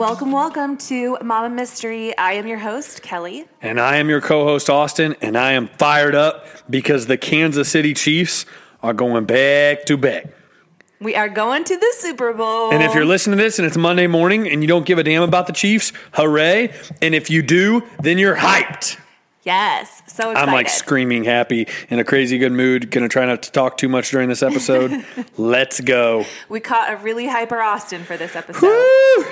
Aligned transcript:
Welcome, 0.00 0.32
welcome 0.32 0.78
to 0.78 1.18
Mama 1.22 1.54
Mystery. 1.54 2.16
I 2.16 2.32
am 2.32 2.46
your 2.46 2.56
host, 2.56 3.02
Kelly. 3.02 3.44
And 3.60 3.78
I 3.78 3.96
am 3.96 4.08
your 4.08 4.22
co 4.22 4.46
host, 4.46 4.70
Austin, 4.70 5.14
and 5.20 5.36
I 5.36 5.52
am 5.52 5.68
fired 5.76 6.14
up 6.14 6.46
because 6.70 7.04
the 7.04 7.18
Kansas 7.18 7.68
City 7.68 7.92
Chiefs 7.92 8.46
are 8.82 8.94
going 8.94 9.26
back 9.26 9.84
to 9.84 9.98
back. 9.98 10.28
We 11.00 11.16
are 11.16 11.28
going 11.28 11.64
to 11.64 11.76
the 11.76 11.94
Super 11.98 12.32
Bowl. 12.32 12.72
And 12.72 12.82
if 12.82 12.94
you're 12.94 13.04
listening 13.04 13.36
to 13.36 13.44
this 13.44 13.58
and 13.58 13.66
it's 13.66 13.76
Monday 13.76 14.06
morning 14.06 14.48
and 14.48 14.62
you 14.62 14.68
don't 14.68 14.86
give 14.86 14.96
a 14.96 15.02
damn 15.02 15.20
about 15.20 15.46
the 15.46 15.52
Chiefs, 15.52 15.92
hooray. 16.14 16.72
And 17.02 17.14
if 17.14 17.28
you 17.28 17.42
do, 17.42 17.86
then 18.02 18.16
you're 18.16 18.36
hyped. 18.36 18.98
Yes, 19.42 20.02
so 20.06 20.30
excited. 20.30 20.48
I'm 20.48 20.54
like 20.54 20.70
screaming 20.70 21.24
happy 21.24 21.68
in 21.90 21.98
a 21.98 22.04
crazy 22.04 22.38
good 22.38 22.52
mood. 22.52 22.90
Gonna 22.90 23.10
try 23.10 23.26
not 23.26 23.42
to 23.42 23.52
talk 23.52 23.76
too 23.76 23.90
much 23.90 24.12
during 24.12 24.30
this 24.30 24.42
episode. 24.42 25.04
Let's 25.36 25.78
go. 25.78 26.24
We 26.48 26.60
caught 26.60 26.90
a 26.90 26.96
really 26.96 27.26
hyper 27.26 27.60
Austin 27.60 28.02
for 28.02 28.16
this 28.16 28.34
episode. 28.34 28.62
Woo! 28.62 29.26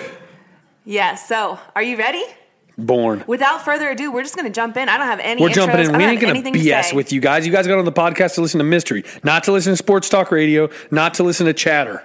Yeah, 0.89 1.17
so 1.17 1.59
are 1.77 1.83
you 1.83 1.99
ready? 1.99 2.25
Born. 2.79 3.23
Without 3.27 3.63
further 3.63 3.91
ado, 3.91 4.11
we're 4.11 4.23
just 4.23 4.37
going 4.37 4.47
to 4.47 4.51
jump 4.51 4.75
in. 4.79 4.89
I 4.89 4.97
don't 4.97 5.07
have 5.07 5.21
any 5.21 5.43
We're 5.43 5.51
intros. 5.51 5.55
jumping 5.55 5.81
in. 5.81 5.97
We 5.99 6.05
ain't 6.05 6.19
gonna 6.19 6.41
BS 6.41 6.95
with 6.95 7.13
you 7.13 7.21
guys. 7.21 7.45
You 7.45 7.53
guys 7.53 7.67
got 7.67 7.79
on 7.79 7.85
the 7.85 7.93
podcast 7.93 8.37
to 8.37 8.41
listen 8.41 8.57
to 8.57 8.65
mystery, 8.65 9.05
not 9.23 9.45
to 9.45 9.53
listen 9.53 9.75
to 9.75 9.77
sports 9.77 10.09
talk 10.09 10.31
radio, 10.31 10.71
not 10.91 11.13
to 11.15 11.25
listen 11.25 11.45
to 11.45 11.53
chatter. 11.53 12.03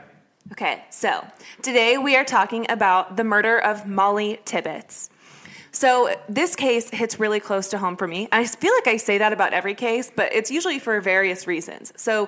Okay, 0.52 0.84
so 0.90 1.26
today 1.62 1.98
we 1.98 2.18
are 2.18 2.26
talking 2.26 2.66
about 2.68 3.16
the 3.16 3.24
murder 3.24 3.58
of 3.58 3.88
Mollie 3.88 4.42
Tibbetts. 4.44 5.10
So 5.72 6.14
this 6.28 6.54
case 6.54 6.90
hits 6.90 7.22
really 7.22 7.40
close 7.40 7.70
to 7.70 7.78
home 7.78 7.96
for 7.96 8.06
me. 8.06 8.28
I 8.34 8.46
feel 8.46 8.74
like 8.74 8.88
I 8.88 8.98
say 8.98 9.18
that 9.18 9.32
about 9.32 9.54
every 9.54 9.76
case, 9.76 10.12
but 10.14 10.34
it's 10.34 10.52
usually 10.52 10.80
for 10.80 11.00
various 11.00 11.48
reasons. 11.48 11.94
So 11.96 12.28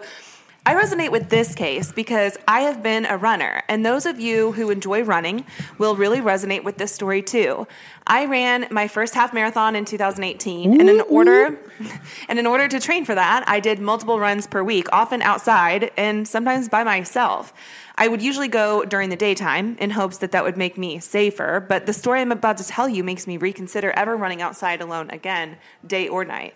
I 0.67 0.73
resonate 0.73 1.11
with 1.11 1.29
this 1.29 1.53
case 1.53 1.91
because 1.91 2.37
I 2.47 2.61
have 2.61 2.81
been 2.81 3.05
a 3.05 3.17
runner, 3.17 3.61
and 3.69 3.85
those 3.85 4.07
of 4.07 4.19
you 4.19 4.51
who 4.53 4.71
enjoy 4.71 5.03
running 5.03 5.45
will 5.77 5.95
really 5.95 6.21
resonate 6.21 6.63
with 6.63 6.77
this 6.77 6.91
story 6.91 7.21
too. 7.21 7.67
I 8.07 8.25
ran 8.25 8.65
my 8.71 8.87
first 8.87 9.13
half 9.13 9.31
marathon 9.31 9.75
in 9.75 9.85
2018, 9.85 10.81
and 10.81 10.89
in 10.89 11.01
order 11.01 11.59
and 12.29 12.39
in 12.39 12.47
order 12.47 12.67
to 12.67 12.79
train 12.79 13.05
for 13.05 13.13
that, 13.13 13.47
I 13.47 13.59
did 13.59 13.79
multiple 13.79 14.19
runs 14.19 14.47
per 14.47 14.63
week, 14.63 14.87
often 14.91 15.21
outside 15.21 15.91
and 15.97 16.27
sometimes 16.27 16.67
by 16.67 16.83
myself. 16.83 17.53
I 17.97 18.07
would 18.07 18.23
usually 18.23 18.47
go 18.47 18.83
during 18.85 19.11
the 19.11 19.15
daytime 19.15 19.77
in 19.79 19.91
hopes 19.91 20.17
that 20.17 20.31
that 20.31 20.43
would 20.43 20.57
make 20.57 20.79
me 20.79 20.99
safer, 20.99 21.59
but 21.59 21.85
the 21.85 21.93
story 21.93 22.21
I'm 22.21 22.31
about 22.31 22.57
to 22.57 22.65
tell 22.65 22.89
you 22.89 23.03
makes 23.03 23.27
me 23.27 23.37
reconsider 23.37 23.91
ever 23.91 24.17
running 24.17 24.41
outside 24.41 24.81
alone 24.81 25.11
again, 25.11 25.57
day 25.85 26.07
or 26.07 26.25
night. 26.25 26.55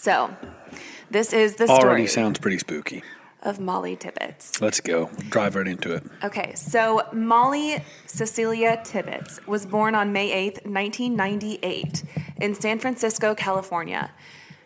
So, 0.00 0.34
this 1.12 1.32
is 1.32 1.56
the 1.56 1.68
Already 1.68 2.06
story 2.06 2.06
sounds 2.06 2.38
pretty 2.38 2.58
spooky. 2.58 3.02
of 3.42 3.58
Mollie 3.60 3.96
Tibbetts. 3.96 4.60
Let's 4.60 4.80
go. 4.80 5.10
Drive 5.28 5.56
right 5.56 5.66
into 5.66 5.92
it. 5.92 6.04
Okay, 6.24 6.54
so 6.54 7.02
Mollie 7.12 7.82
Cecilia 8.06 8.80
Tibbetts 8.84 9.44
was 9.46 9.66
born 9.66 9.94
on 9.94 10.12
May 10.12 10.30
8th, 10.30 10.64
1998, 10.64 12.04
in 12.40 12.54
San 12.54 12.78
Francisco, 12.78 13.34
California. 13.34 14.10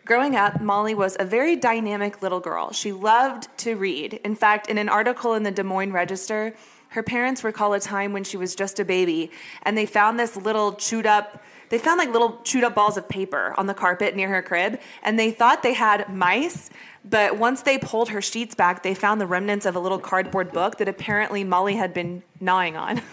Growing 0.04 0.36
up, 0.36 0.60
Mollie 0.60 0.94
was 0.94 1.16
a 1.18 1.24
very 1.24 1.56
dynamic 1.56 2.22
little 2.22 2.38
girl. 2.38 2.70
She 2.72 2.92
loved 2.92 3.48
to 3.58 3.74
read. 3.74 4.14
In 4.24 4.36
fact, 4.36 4.68
in 4.68 4.78
an 4.78 4.88
article 4.88 5.34
in 5.34 5.42
the 5.42 5.50
Des 5.50 5.64
Moines 5.64 5.90
Register, 5.92 6.54
her 6.88 7.02
parents 7.02 7.44
recall 7.44 7.72
a 7.74 7.80
time 7.80 8.12
when 8.12 8.24
she 8.24 8.36
was 8.36 8.54
just 8.54 8.80
a 8.80 8.84
baby 8.84 9.30
and 9.62 9.76
they 9.76 9.86
found 9.86 10.18
this 10.18 10.36
little 10.36 10.72
chewed 10.74 11.06
up 11.06 11.42
they 11.68 11.78
found 11.78 11.98
like 11.98 12.10
little 12.10 12.40
chewed 12.44 12.62
up 12.62 12.76
balls 12.76 12.96
of 12.96 13.08
paper 13.08 13.52
on 13.56 13.66
the 13.66 13.74
carpet 13.74 14.14
near 14.14 14.28
her 14.28 14.42
crib 14.42 14.78
and 15.02 15.18
they 15.18 15.30
thought 15.30 15.62
they 15.62 15.74
had 15.74 16.14
mice 16.14 16.70
but 17.04 17.36
once 17.36 17.62
they 17.62 17.78
pulled 17.78 18.08
her 18.08 18.22
sheets 18.22 18.54
back 18.54 18.82
they 18.82 18.94
found 18.94 19.20
the 19.20 19.26
remnants 19.26 19.66
of 19.66 19.76
a 19.76 19.80
little 19.80 19.98
cardboard 19.98 20.52
book 20.52 20.78
that 20.78 20.88
apparently 20.88 21.44
mollie 21.44 21.76
had 21.76 21.92
been 21.92 22.22
gnawing 22.40 22.76
on. 22.76 23.00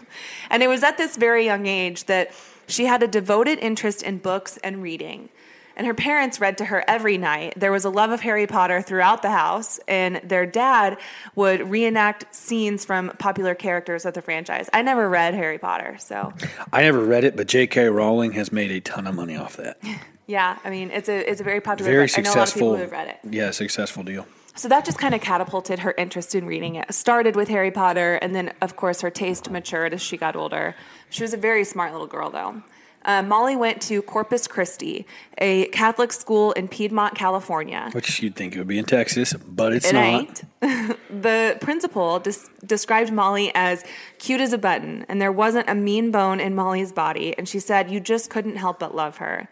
And 0.50 0.62
it 0.62 0.68
was 0.68 0.84
at 0.84 0.98
this 0.98 1.18
very 1.18 1.46
young 1.46 1.66
age 1.66 2.06
that 2.06 2.32
she 2.68 2.86
had 2.86 3.02
a 3.02 3.08
devoted 3.08 3.58
interest 3.60 4.04
in 4.04 4.20
books 4.20 4.58
and 4.64 4.84
reading 4.84 5.30
and 5.76 5.88
her 5.88 5.94
parents 5.94 6.40
read 6.40 6.58
to 6.60 6.66
her 6.66 6.84
every 6.88 7.18
night. 7.18 7.54
There 7.58 7.72
was 7.72 7.86
a 7.86 7.90
love 7.90 8.12
of 8.12 8.22
Harry 8.22 8.48
Potter 8.48 8.82
throughout 8.82 9.22
the 9.22 9.32
house, 9.32 9.80
and 9.88 10.18
their 10.24 10.46
dad 10.46 10.98
would 11.36 11.70
reenact 11.70 12.34
scenes 12.34 12.86
from 12.86 13.12
popular 13.20 13.56
characters 13.56 14.06
of 14.06 14.14
the 14.14 14.22
franchise. 14.22 14.70
I 14.74 14.82
never 14.82 15.10
read 15.10 15.34
Harry 15.34 15.58
Potter, 15.58 15.98
so 16.00 16.34
I 16.72 16.82
never 16.84 17.04
read 17.04 17.24
it, 17.24 17.36
but 17.36 17.48
J.K. 17.48 17.90
Rowling 17.90 18.34
has 18.34 18.52
made 18.52 18.72
a 18.72 18.82
ton 18.82 19.08
of 19.08 19.16
money 19.16 19.36
off 19.36 19.58
that. 19.58 19.78
yeah, 20.28 20.58
I 20.64 20.70
mean 20.70 20.92
it's 20.92 21.10
a 21.10 21.30
it's 21.30 21.42
a 21.42 21.44
very 21.44 21.62
popular 21.62 21.92
Very 21.92 22.08
book. 22.08 22.20
I 22.20 22.22
know 22.22 22.30
a 22.30 22.36
lot 22.36 22.38
of 22.38 22.50
successful. 22.50 22.60
people 22.60 22.76
who 22.76 22.82
have 22.82 22.92
read 22.92 23.08
it. 23.10 23.34
Yeah, 23.34 23.52
successful 23.52 24.04
deal. 24.04 24.26
So 24.56 24.68
that 24.68 24.86
just 24.86 25.00
kind 25.00 25.16
of 25.16 25.22
catapulted 25.22 25.80
her 25.80 25.96
interest 25.98 26.36
in 26.36 26.46
reading. 26.46 26.76
It 26.76 26.94
started 26.94 27.36
with 27.36 27.48
Harry 27.48 27.72
Potter, 27.72 28.20
and 28.22 28.36
then, 28.36 28.54
of 28.62 28.76
course, 28.76 29.02
her 29.02 29.10
taste 29.10 29.50
matured 29.50 29.96
as 29.96 30.02
she 30.02 30.16
got 30.16 30.36
older. 30.36 30.76
She 31.10 31.24
was 31.24 31.34
a 31.34 31.38
very 31.38 31.64
smart 31.64 31.92
little 31.92 32.06
girl, 32.06 32.30
though. 32.30 32.62
Uh, 33.06 33.22
Mollie 33.22 33.56
went 33.56 33.82
to 33.84 34.02
Corpus 34.02 34.48
Christi, 34.48 35.06
a 35.38 35.66
Catholic 35.68 36.14
school 36.14 36.54
in 36.54 36.68
Piedmont, 36.68 37.16
California. 37.16 37.90
Which 37.92 38.22
you'd 38.22 38.36
think 38.36 38.56
it 38.56 38.60
would 38.60 38.68
be 38.68 38.78
in 38.78 38.86
Texas, 38.86 39.34
but 39.34 39.74
it's 39.74 39.88
It 39.88 39.94
not. 39.94 40.44
the 41.10 41.58
principal 41.60 42.20
des- 42.20 42.48
described 42.66 43.12
Mollie 43.12 43.52
as 43.56 43.84
cute 44.20 44.40
as 44.40 44.54
a 44.54 44.58
button, 44.58 45.06
and 45.10 45.22
there 45.22 45.32
wasn't 45.32 45.70
a 45.70 45.76
mean 45.76 46.12
bone 46.12 46.40
in 46.40 46.56
Mollie's 46.56 46.94
body, 46.94 47.38
and 47.38 47.48
she 47.48 47.60
said 47.60 47.92
you 47.92 48.00
just 48.00 48.30
couldn't 48.30 48.56
help 48.56 48.80
but 48.80 48.96
love 48.96 49.18
her. 49.18 49.50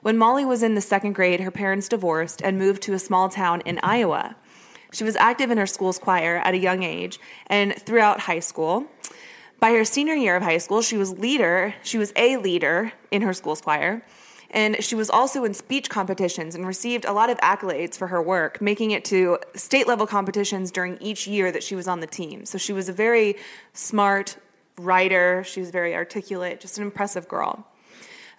When 0.00 0.18
Mollie 0.18 0.44
was 0.44 0.62
in 0.62 0.74
the 0.74 0.80
second 0.80 1.14
grade, 1.14 1.40
her 1.40 1.50
parents 1.50 1.88
divorced 1.88 2.42
and 2.42 2.58
moved 2.58 2.82
to 2.82 2.92
a 2.94 2.98
small 2.98 3.28
town 3.28 3.62
in 3.62 3.80
Iowa. 3.82 4.36
She 4.92 5.02
was 5.02 5.16
active 5.16 5.50
in 5.50 5.58
her 5.58 5.66
school's 5.66 5.98
choir 5.98 6.36
at 6.44 6.54
a 6.54 6.58
young 6.58 6.82
age 6.82 7.18
and 7.48 7.74
throughout 7.74 8.20
high 8.20 8.40
school. 8.40 8.86
By 9.60 9.72
her 9.72 9.84
senior 9.84 10.14
year 10.14 10.36
of 10.36 10.42
high 10.42 10.58
school, 10.58 10.82
she 10.82 10.96
was 10.96 11.18
leader. 11.18 11.74
She 11.82 11.98
was 11.98 12.12
a 12.16 12.36
leader 12.36 12.92
in 13.10 13.22
her 13.22 13.32
school's 13.32 13.60
choir, 13.60 14.04
and 14.50 14.82
she 14.84 14.94
was 14.94 15.08
also 15.08 15.44
in 15.44 15.54
speech 15.54 15.88
competitions 15.88 16.54
and 16.54 16.66
received 16.66 17.04
a 17.04 17.12
lot 17.12 17.30
of 17.30 17.38
accolades 17.38 17.96
for 17.96 18.08
her 18.08 18.22
work, 18.22 18.60
making 18.60 18.90
it 18.90 19.04
to 19.06 19.38
state 19.54 19.86
level 19.86 20.06
competitions 20.06 20.70
during 20.70 20.98
each 21.00 21.26
year 21.26 21.50
that 21.50 21.62
she 21.62 21.74
was 21.74 21.88
on 21.88 22.00
the 22.00 22.06
team. 22.06 22.44
So 22.44 22.58
she 22.58 22.72
was 22.72 22.88
a 22.88 22.92
very 22.92 23.36
smart 23.72 24.36
writer. 24.78 25.42
She 25.44 25.60
was 25.60 25.70
very 25.70 25.94
articulate, 25.94 26.60
just 26.60 26.78
an 26.78 26.84
impressive 26.84 27.26
girl. 27.26 27.66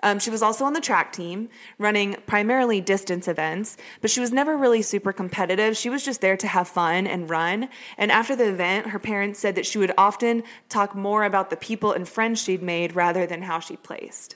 Um, 0.06 0.20
she 0.20 0.30
was 0.30 0.44
also 0.44 0.66
on 0.66 0.74
the 0.74 0.82
track 0.82 1.12
team, 1.12 1.50
running 1.80 2.16
primarily 2.28 2.80
distance 2.80 3.28
events, 3.28 3.76
but 4.02 4.12
she 4.12 4.20
was 4.20 4.32
never 4.32 4.56
really 4.56 4.84
super 4.84 5.12
competitive. 5.12 5.76
She 5.76 5.90
was 5.90 6.06
just 6.06 6.22
there 6.22 6.38
to 6.38 6.48
have 6.48 6.68
fun 6.68 7.08
and 7.08 7.28
run. 7.28 7.70
And 7.98 8.12
after 8.12 8.36
the 8.36 8.48
event, 8.48 8.86
her 8.86 9.00
parents 9.00 9.40
said 9.40 9.56
that 9.56 9.66
she 9.66 9.80
would 9.80 9.92
often 9.98 10.44
talk 10.70 10.96
more 10.96 11.24
about 11.24 11.50
the 11.50 11.58
people 11.58 11.92
and 11.92 12.08
friends 12.08 12.44
she'd 12.44 12.62
made 12.62 12.96
rather 12.96 13.26
than 13.26 13.42
how 13.42 13.60
she 13.60 13.78
placed. 13.78 14.36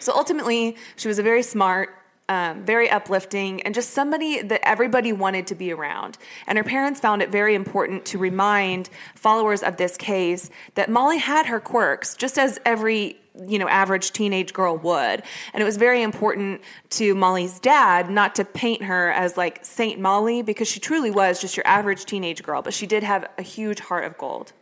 So 0.00 0.12
ultimately, 0.12 0.76
she 0.96 1.06
was 1.06 1.20
a 1.20 1.22
very 1.22 1.44
smart, 1.44 1.90
um, 2.28 2.64
very 2.64 2.90
uplifting, 2.90 3.62
and 3.62 3.76
just 3.76 3.90
somebody 3.90 4.42
that 4.42 4.60
everybody 4.64 5.12
wanted 5.12 5.46
to 5.46 5.54
be 5.54 5.72
around. 5.72 6.18
And 6.48 6.58
her 6.58 6.64
parents 6.64 6.98
found 6.98 7.22
it 7.22 7.30
very 7.30 7.54
important 7.54 8.04
to 8.06 8.18
remind 8.18 8.90
followers 9.14 9.62
of 9.62 9.76
this 9.76 9.96
case 9.96 10.50
that 10.74 10.90
Mollie 10.90 11.18
had 11.18 11.46
her 11.46 11.60
quirks, 11.60 12.16
just 12.16 12.38
as 12.38 12.58
every 12.64 13.20
you 13.46 13.58
know 13.58 13.68
average 13.68 14.12
teenage 14.12 14.52
girl 14.52 14.76
would. 14.78 15.22
And 15.52 15.62
it 15.62 15.64
was 15.64 15.76
very 15.76 16.02
important 16.02 16.60
to 16.90 17.14
mollie's 17.14 17.58
dad 17.60 18.10
not 18.10 18.34
to 18.36 18.44
paint 18.44 18.82
her 18.82 19.10
as 19.12 19.36
like 19.36 19.64
saint 19.64 20.00
mollie 20.00 20.42
because 20.42 20.68
she 20.68 20.80
truly 20.80 21.10
was 21.10 21.40
just 21.40 21.56
your 21.56 21.66
average 21.66 22.04
teenage 22.04 22.42
girl 22.42 22.62
but 22.62 22.74
she 22.74 22.86
did 22.86 23.02
have 23.02 23.28
a 23.38 23.42
huge 23.42 23.80
heart 23.80 24.04
of 24.04 24.16
gold. 24.18 24.52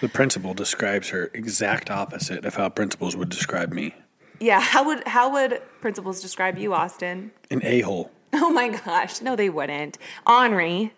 The 0.00 0.08
principal 0.08 0.54
describes 0.54 1.10
her 1.10 1.30
exact 1.32 1.90
opposite 1.90 2.44
of 2.44 2.56
how 2.56 2.68
principals 2.68 3.16
would 3.16 3.28
describe 3.28 3.72
me. 3.72 3.94
Yeah 4.40 4.60
how 4.60 4.84
would 4.86 5.06
how 5.06 5.32
would 5.32 5.62
principals 5.80 6.20
describe 6.20 6.58
you 6.58 6.74
austin? 6.74 7.30
An 7.50 7.60
a 7.64 7.80
hole. 7.80 8.10
oh 8.34 8.50
my 8.50 8.68
gosh 8.68 9.22
no 9.22 9.36
they 9.36 9.50
wouldn't. 9.50 9.98
Henri? 10.26 10.92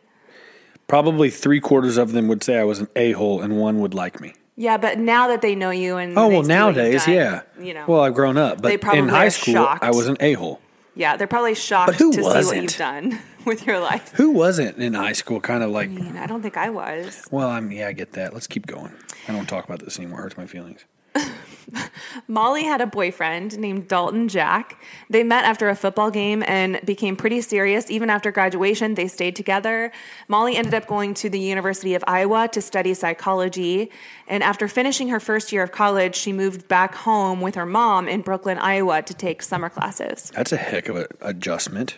Probably 0.89 1.31
three 1.31 1.61
quarters 1.61 1.97
of 1.97 2.13
them 2.13 2.29
would 2.29 2.45
say 2.45 2.59
I 2.59 2.65
was 2.65 2.79
an 2.79 2.89
a 2.95 3.13
hole, 3.13 3.43
and 3.43 3.59
one 3.59 3.81
would 3.81 3.93
like 3.93 4.21
me. 4.21 4.35
Yeah 4.57 4.77
but 4.77 4.99
now 4.99 5.29
that 5.29 5.43
they 5.43 5.55
know 5.55 5.71
you 5.71 5.97
and 5.99 6.17
Oh 6.19 6.23
well, 6.23 6.31
see 6.31 6.35
what 6.35 6.37
you've 6.41 6.49
nowadays, 6.49 7.05
done, 7.07 7.15
yeah. 7.15 7.43
you 7.61 7.75
know 7.75 7.85
Well, 7.87 8.01
I've 8.01 8.15
grown 8.15 8.37
up, 8.37 8.61
They 8.63 8.77
but 8.77 8.81
probably 8.83 9.01
in 9.01 9.09
high 9.09 9.29
school, 9.29 9.55
shocked. 9.55 9.83
I 9.85 9.91
was 9.91 10.09
an 10.09 10.17
a 10.21 10.33
hole. 10.35 10.61
yeah 10.95 11.17
they're 11.17 11.27
probably 11.27 11.55
shocked 11.55 11.89
But 11.93 11.97
who 11.97 12.11
to 12.13 12.17
see 12.23 12.23
what 12.47 12.57
you've 12.63 12.77
done 12.77 13.19
with 13.45 13.67
your 13.67 13.79
life 13.81 14.13
Who 14.15 14.31
wasn't 14.31 14.79
in 14.79 14.95
high 14.95 15.13
school? 15.13 15.41
Kind 15.41 15.63
of 15.63 15.71
like, 15.71 15.89
I 15.89 15.93
mean, 15.93 16.17
I 16.17 16.27
don't 16.27 16.43
think 16.43 16.57
I 16.57 16.71
was. 16.71 17.27
well, 17.31 17.49
I'm 17.49 17.71
yeah, 17.71 17.89
I 17.89 17.93
get 17.93 18.13
that. 18.13 18.33
Let's 18.35 18.47
keep 18.49 18.67
going. 18.67 18.93
I 19.29 19.33
don't 19.33 19.49
talk 19.49 19.65
about 19.65 19.81
this 19.81 19.99
anymore. 19.99 20.21
It 20.21 20.23
hurts 20.25 20.37
my 20.37 20.47
feelings. 20.47 20.85
Mollie 22.29 22.65
had 22.65 22.81
a 22.81 22.87
boyfriend 22.87 23.59
named 23.59 23.89
Dalton 23.89 24.29
Jack. 24.29 24.81
They 25.11 25.23
met 25.23 25.45
after 25.45 25.69
a 25.69 25.77
football 25.77 26.11
game 26.11 26.43
and 26.47 26.81
became 26.85 27.17
pretty 27.17 27.41
serious. 27.41 27.91
Even 27.91 28.11
after 28.11 28.31
graduation, 28.31 28.95
they 28.95 29.09
stayed 29.09 29.37
together. 29.37 29.93
Mollie 30.29 30.57
ended 30.57 30.75
up 30.75 30.87
going 30.87 31.15
to 31.15 31.31
the 31.31 31.41
University 31.41 31.95
of 31.95 32.05
Iowa 32.07 32.49
to 32.53 32.63
study 32.63 32.95
psychology. 32.95 33.91
And 34.29 34.43
after 34.43 34.69
finishing 34.69 35.09
her 35.09 35.21
first 35.21 35.53
year 35.53 35.63
of 35.63 35.73
college, 35.73 36.15
she 36.15 36.33
moved 36.33 36.69
back 36.69 36.95
home 36.95 37.41
with 37.41 37.55
her 37.55 37.67
mom 37.67 38.09
in 38.09 38.23
Brooklyn, 38.23 38.59
Iowa 38.59 39.03
to 39.03 39.15
take 39.15 39.43
summer 39.43 39.69
classes. 39.69 40.31
That's 40.35 40.53
a 40.53 40.57
heck 40.57 40.89
of 40.89 40.97
an 40.97 41.07
adjustment 41.21 41.97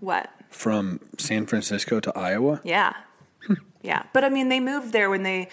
What? 0.00 0.30
from 0.50 1.00
San 1.18 1.46
Francisco 1.46 2.00
to 2.00 2.16
Iowa. 2.18 2.60
Yeah. 2.64 2.94
yeah. 3.82 4.04
But 4.12 4.24
I 4.24 4.28
mean, 4.28 4.48
they 4.48 4.60
moved 4.60 4.92
there 4.92 5.08
when 5.10 5.22
they. 5.22 5.48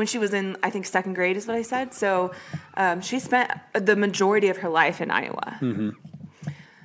When 0.00 0.06
she 0.06 0.16
was 0.16 0.32
in, 0.32 0.56
I 0.62 0.70
think 0.70 0.86
second 0.86 1.12
grade 1.12 1.36
is 1.36 1.46
what 1.46 1.56
I 1.58 1.60
said. 1.60 1.92
So, 1.92 2.30
um, 2.72 3.02
she 3.02 3.18
spent 3.18 3.50
the 3.74 3.96
majority 3.96 4.48
of 4.48 4.56
her 4.56 4.70
life 4.70 5.02
in 5.02 5.10
Iowa. 5.10 5.58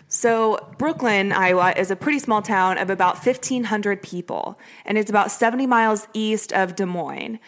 So, 0.10 0.58
Brooklyn, 0.78 1.32
Iowa 1.32 1.72
is 1.78 1.92
a 1.92 1.96
pretty 1.96 2.20
small 2.20 2.42
town 2.42 2.78
of 2.78 2.90
about 2.90 3.26
1,500 3.26 4.02
people, 4.02 4.60
and 4.84 4.98
it's 4.98 5.10
about 5.10 5.32
70 5.32 5.66
miles 5.66 6.10
east 6.14 6.52
of 6.52 6.76
Des 6.76 6.86
Moines. 6.86 7.40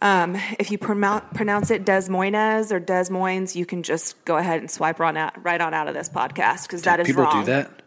Um, 0.00 0.36
if 0.60 0.70
you 0.70 0.78
pronoun- 0.78 1.22
pronounce 1.34 1.72
it 1.72 1.84
Des 1.84 2.08
Moines 2.08 2.70
or 2.72 2.78
Des 2.78 3.10
Moines, 3.10 3.56
you 3.56 3.66
can 3.66 3.82
just 3.82 4.24
go 4.24 4.36
ahead 4.36 4.60
and 4.60 4.70
swipe 4.70 5.00
on 5.00 5.16
out, 5.16 5.44
right 5.44 5.60
on 5.60 5.74
out 5.74 5.88
of 5.88 5.94
this 5.94 6.08
podcast 6.08 6.62
because 6.68 6.82
that 6.82 7.00
is 7.00 7.06
People 7.08 7.24
wrong. 7.24 7.44
do 7.44 7.52
that. 7.52 7.82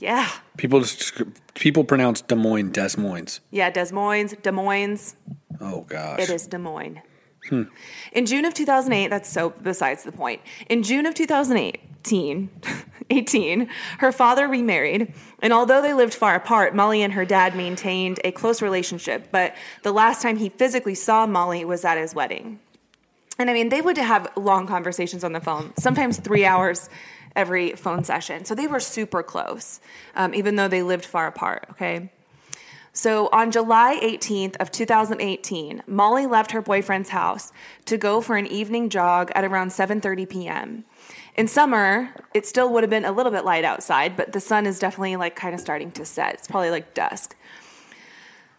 Yeah. 0.00 0.28
People 0.56 0.80
just, 0.80 1.22
people 1.54 1.84
pronounce 1.84 2.22
Des 2.22 2.34
Moines 2.34 2.72
Des 2.72 2.96
Moines. 2.96 3.40
Yeah, 3.50 3.70
Des 3.70 3.92
Moines, 3.92 4.34
Des 4.42 4.50
Moines. 4.50 5.16
Oh 5.60 5.82
gosh. 5.82 6.20
It 6.20 6.30
is 6.30 6.46
Des 6.46 6.58
Moines. 6.58 7.02
In 8.12 8.26
June 8.26 8.44
of 8.44 8.54
2008, 8.54 9.08
that's 9.08 9.28
so 9.28 9.50
besides 9.62 10.04
the 10.04 10.12
point. 10.12 10.40
In 10.68 10.82
June 10.82 11.06
of 11.06 11.14
2018, 11.14 12.50
18, 13.10 13.68
her 13.98 14.12
father 14.12 14.46
remarried, 14.46 15.12
and 15.42 15.52
although 15.52 15.82
they 15.82 15.92
lived 15.92 16.14
far 16.14 16.34
apart, 16.34 16.74
Mollie 16.74 17.02
and 17.02 17.12
her 17.12 17.24
dad 17.24 17.56
maintained 17.56 18.20
a 18.24 18.30
close 18.30 18.62
relationship. 18.62 19.28
But 19.32 19.56
the 19.82 19.92
last 19.92 20.22
time 20.22 20.36
he 20.36 20.48
physically 20.50 20.94
saw 20.94 21.26
Mollie 21.26 21.64
was 21.64 21.84
at 21.84 21.98
his 21.98 22.14
wedding. 22.14 22.60
And 23.38 23.48
I 23.48 23.54
mean, 23.54 23.70
they 23.70 23.80
would 23.80 23.96
have 23.96 24.30
long 24.36 24.66
conversations 24.66 25.24
on 25.24 25.32
the 25.32 25.40
phone, 25.40 25.72
sometimes 25.78 26.18
three 26.18 26.44
hours 26.44 26.90
every 27.36 27.72
phone 27.72 28.04
session. 28.04 28.44
So 28.44 28.54
they 28.54 28.66
were 28.66 28.80
super 28.80 29.22
close, 29.22 29.80
um, 30.14 30.34
even 30.34 30.56
though 30.56 30.68
they 30.68 30.82
lived 30.82 31.04
far 31.04 31.26
apart, 31.26 31.66
okay? 31.72 32.10
So 32.92 33.28
on 33.32 33.52
July 33.52 34.00
18th 34.02 34.56
of 34.56 34.72
2018, 34.72 35.84
Mollie 35.86 36.26
left 36.26 36.50
her 36.50 36.60
boyfriend's 36.60 37.10
house 37.10 37.52
to 37.84 37.96
go 37.96 38.20
for 38.20 38.36
an 38.36 38.46
evening 38.46 38.88
jog 38.88 39.30
at 39.34 39.44
around 39.44 39.68
7:30 39.70 40.28
p.m. 40.28 40.84
In 41.36 41.46
summer, 41.46 42.12
it 42.34 42.46
still 42.46 42.72
would 42.72 42.82
have 42.82 42.90
been 42.90 43.04
a 43.04 43.12
little 43.12 43.30
bit 43.30 43.44
light 43.44 43.64
outside, 43.64 44.16
but 44.16 44.32
the 44.32 44.40
sun 44.40 44.66
is 44.66 44.80
definitely 44.80 45.16
like 45.16 45.36
kind 45.36 45.54
of 45.54 45.60
starting 45.60 45.92
to 45.92 46.04
set. 46.04 46.34
It's 46.34 46.48
probably 46.48 46.70
like 46.70 46.92
dusk. 46.92 47.36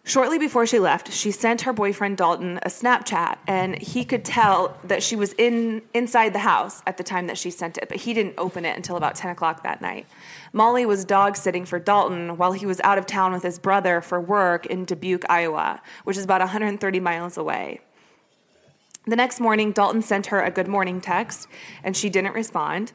Shortly 0.04 0.36
before 0.36 0.66
she 0.66 0.80
left, 0.80 1.12
she 1.12 1.30
sent 1.30 1.60
her 1.60 1.72
boyfriend 1.72 2.16
Dalton 2.16 2.58
a 2.64 2.68
Snapchat, 2.68 3.38
and 3.46 3.80
he 3.80 4.04
could 4.04 4.24
tell 4.24 4.76
that 4.82 5.00
she 5.00 5.14
was 5.14 5.32
in 5.34 5.80
inside 5.94 6.32
the 6.32 6.40
house 6.40 6.82
at 6.88 6.96
the 6.96 7.04
time 7.04 7.28
that 7.28 7.38
she 7.38 7.50
sent 7.50 7.78
it, 7.78 7.88
but 7.88 7.98
he 7.98 8.12
didn't 8.12 8.34
open 8.36 8.64
it 8.64 8.76
until 8.76 8.96
about 8.96 9.14
10 9.14 9.30
o'clock 9.30 9.62
that 9.62 9.80
night. 9.80 10.06
Mollie 10.52 10.86
was 10.86 11.04
dog 11.04 11.36
sitting 11.36 11.64
for 11.64 11.78
Dalton 11.78 12.36
while 12.36 12.50
he 12.50 12.66
was 12.66 12.80
out 12.80 12.98
of 12.98 13.06
town 13.06 13.32
with 13.32 13.44
his 13.44 13.60
brother 13.60 14.00
for 14.00 14.20
work 14.20 14.66
in 14.66 14.84
Dubuque, 14.84 15.24
Iowa, 15.30 15.80
which 16.02 16.16
is 16.16 16.24
about 16.24 16.40
130 16.40 16.98
miles 16.98 17.36
away. 17.36 17.80
The 19.06 19.16
next 19.16 19.38
morning, 19.38 19.70
Dalton 19.70 20.02
sent 20.02 20.26
her 20.26 20.42
a 20.42 20.50
good 20.50 20.68
morning 20.68 21.00
text, 21.00 21.46
and 21.84 21.96
she 21.96 22.10
didn't 22.10 22.34
respond. 22.34 22.92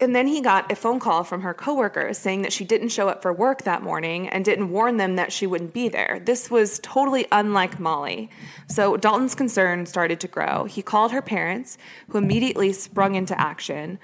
And 0.00 0.16
then 0.16 0.26
he 0.26 0.40
got 0.40 0.72
a 0.72 0.74
phone 0.74 0.98
call 0.98 1.24
from 1.24 1.42
her 1.42 1.52
coworkers 1.52 2.16
saying 2.16 2.40
that 2.42 2.54
she 2.54 2.64
didn't 2.64 2.88
show 2.88 3.10
up 3.10 3.20
for 3.20 3.34
work 3.34 3.64
that 3.64 3.82
morning 3.82 4.28
and 4.30 4.44
didn't 4.44 4.70
warn 4.70 4.96
them 4.96 5.16
that 5.16 5.30
she 5.30 5.46
wouldn't 5.46 5.74
be 5.74 5.90
there. 5.90 6.22
This 6.24 6.50
was 6.50 6.80
totally 6.82 7.26
unlike 7.30 7.78
Mollie. 7.78 8.30
So 8.66 8.96
Dalton's 8.96 9.34
concern 9.34 9.84
started 9.84 10.18
to 10.20 10.28
grow. 10.28 10.64
He 10.64 10.80
called 10.80 11.12
her 11.12 11.20
parents, 11.20 11.76
who 12.08 12.18
immediately 12.18 12.72
sprung 12.72 13.14
into 13.14 13.38
action. 13.38 13.98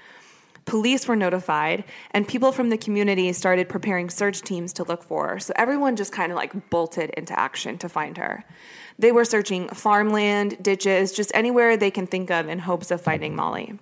Police 0.65 1.07
were 1.07 1.15
notified, 1.15 1.85
and 2.11 2.27
people 2.27 2.51
from 2.51 2.69
the 2.69 2.77
community 2.77 3.31
started 3.33 3.69
preparing 3.69 4.09
search 4.09 4.41
teams 4.41 4.73
to 4.73 4.83
look 4.83 5.01
for 5.01 5.29
her. 5.29 5.39
So 5.39 5.53
everyone 5.55 5.95
just 5.95 6.11
kind 6.11 6.31
of 6.31 6.35
like 6.35 6.69
bolted 6.69 7.09
into 7.11 7.37
action 7.39 7.77
to 7.79 7.89
find 7.89 8.17
her. 8.17 8.43
They 8.99 9.11
were 9.11 9.25
searching 9.25 9.69
farmland, 9.69 10.61
ditches, 10.61 11.13
just 11.13 11.31
anywhere 11.33 11.77
they 11.77 11.89
can 11.89 12.05
think 12.05 12.29
of 12.29 12.49
in 12.49 12.59
hopes 12.59 12.91
of 12.91 13.01
finding 13.01 13.35
Mollie. 13.35 13.79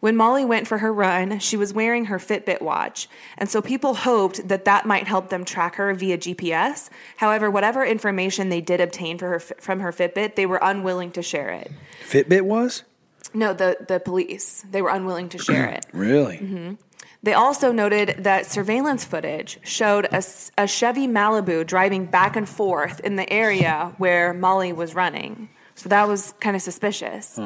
When 0.00 0.16
Mollie 0.16 0.46
went 0.46 0.66
for 0.66 0.78
her 0.78 0.92
run, 0.92 1.38
she 1.38 1.58
was 1.58 1.74
wearing 1.74 2.06
her 2.06 2.18
Fitbit 2.18 2.62
watch, 2.62 3.08
and 3.36 3.48
so 3.50 3.60
people 3.60 3.94
hoped 3.94 4.48
that 4.48 4.64
that 4.64 4.86
might 4.86 5.06
help 5.06 5.28
them 5.28 5.44
track 5.44 5.76
her 5.76 5.92
via 5.94 6.16
GPS. 6.16 6.88
However, 7.16 7.50
whatever 7.50 7.84
information 7.84 8.48
they 8.48 8.62
did 8.62 8.80
obtain 8.80 9.18
for 9.18 9.28
her, 9.28 9.38
from 9.40 9.80
her 9.80 9.92
Fitbit, 9.92 10.36
they 10.36 10.46
were 10.46 10.58
unwilling 10.62 11.12
to 11.12 11.22
share 11.22 11.50
it. 11.50 11.70
Fitbit 12.08 12.42
was 12.42 12.84
No, 13.34 13.52
the, 13.52 13.76
the 13.86 14.00
police, 14.00 14.64
they 14.70 14.80
were 14.80 14.88
unwilling 14.88 15.28
to 15.30 15.38
share 15.38 15.68
it. 15.68 15.84
really. 15.92 16.38
Mm-hmm. 16.38 16.74
They 17.22 17.34
also 17.34 17.70
noted 17.70 18.16
that 18.20 18.46
surveillance 18.46 19.04
footage 19.04 19.58
showed 19.62 20.08
a 20.10 20.66
Chevy 20.66 21.06
Malibu 21.06 21.66
driving 21.66 22.06
back 22.06 22.34
and 22.34 22.48
forth 22.48 23.00
in 23.00 23.16
the 23.16 23.30
area 23.30 23.92
where 23.98 24.32
Mollie 24.32 24.72
was 24.72 24.94
running. 24.94 25.50
So 25.74 25.90
that 25.90 26.08
was 26.08 26.32
kind 26.40 26.56
of 26.56 26.62
suspicious. 26.62 27.38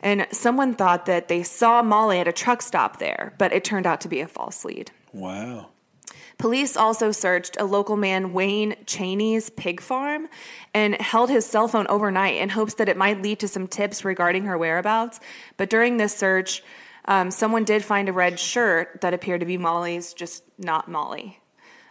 And 0.00 0.28
someone 0.30 0.74
thought 0.74 1.06
that 1.06 1.28
they 1.28 1.42
saw 1.42 1.82
Mollie 1.82 2.20
at 2.20 2.28
a 2.28 2.32
truck 2.32 2.62
stop 2.62 2.98
there, 2.98 3.34
but 3.38 3.52
it 3.52 3.64
turned 3.64 3.86
out 3.86 4.00
to 4.02 4.08
be 4.08 4.20
a 4.20 4.28
false 4.28 4.64
lead. 4.64 4.90
Wow. 5.12 5.70
Police 6.38 6.76
also 6.76 7.10
searched 7.10 7.56
a 7.58 7.64
local 7.64 7.96
man, 7.96 8.32
Wayne 8.32 8.76
Cheney's 8.86 9.50
pig 9.50 9.80
farm, 9.80 10.28
and 10.72 10.94
held 11.00 11.30
his 11.30 11.44
cell 11.44 11.66
phone 11.66 11.86
overnight 11.88 12.36
in 12.36 12.48
hopes 12.48 12.74
that 12.74 12.88
it 12.88 12.96
might 12.96 13.20
lead 13.22 13.40
to 13.40 13.48
some 13.48 13.66
tips 13.66 14.04
regarding 14.04 14.44
her 14.44 14.56
whereabouts. 14.56 15.18
But 15.56 15.68
during 15.68 15.96
this 15.96 16.16
search, 16.16 16.62
um, 17.06 17.32
someone 17.32 17.64
did 17.64 17.84
find 17.84 18.08
a 18.08 18.12
red 18.12 18.38
shirt 18.38 19.00
that 19.00 19.14
appeared 19.14 19.40
to 19.40 19.46
be 19.46 19.58
Mollie's, 19.58 20.14
just 20.14 20.44
not 20.58 20.88
Mollie. 20.88 21.40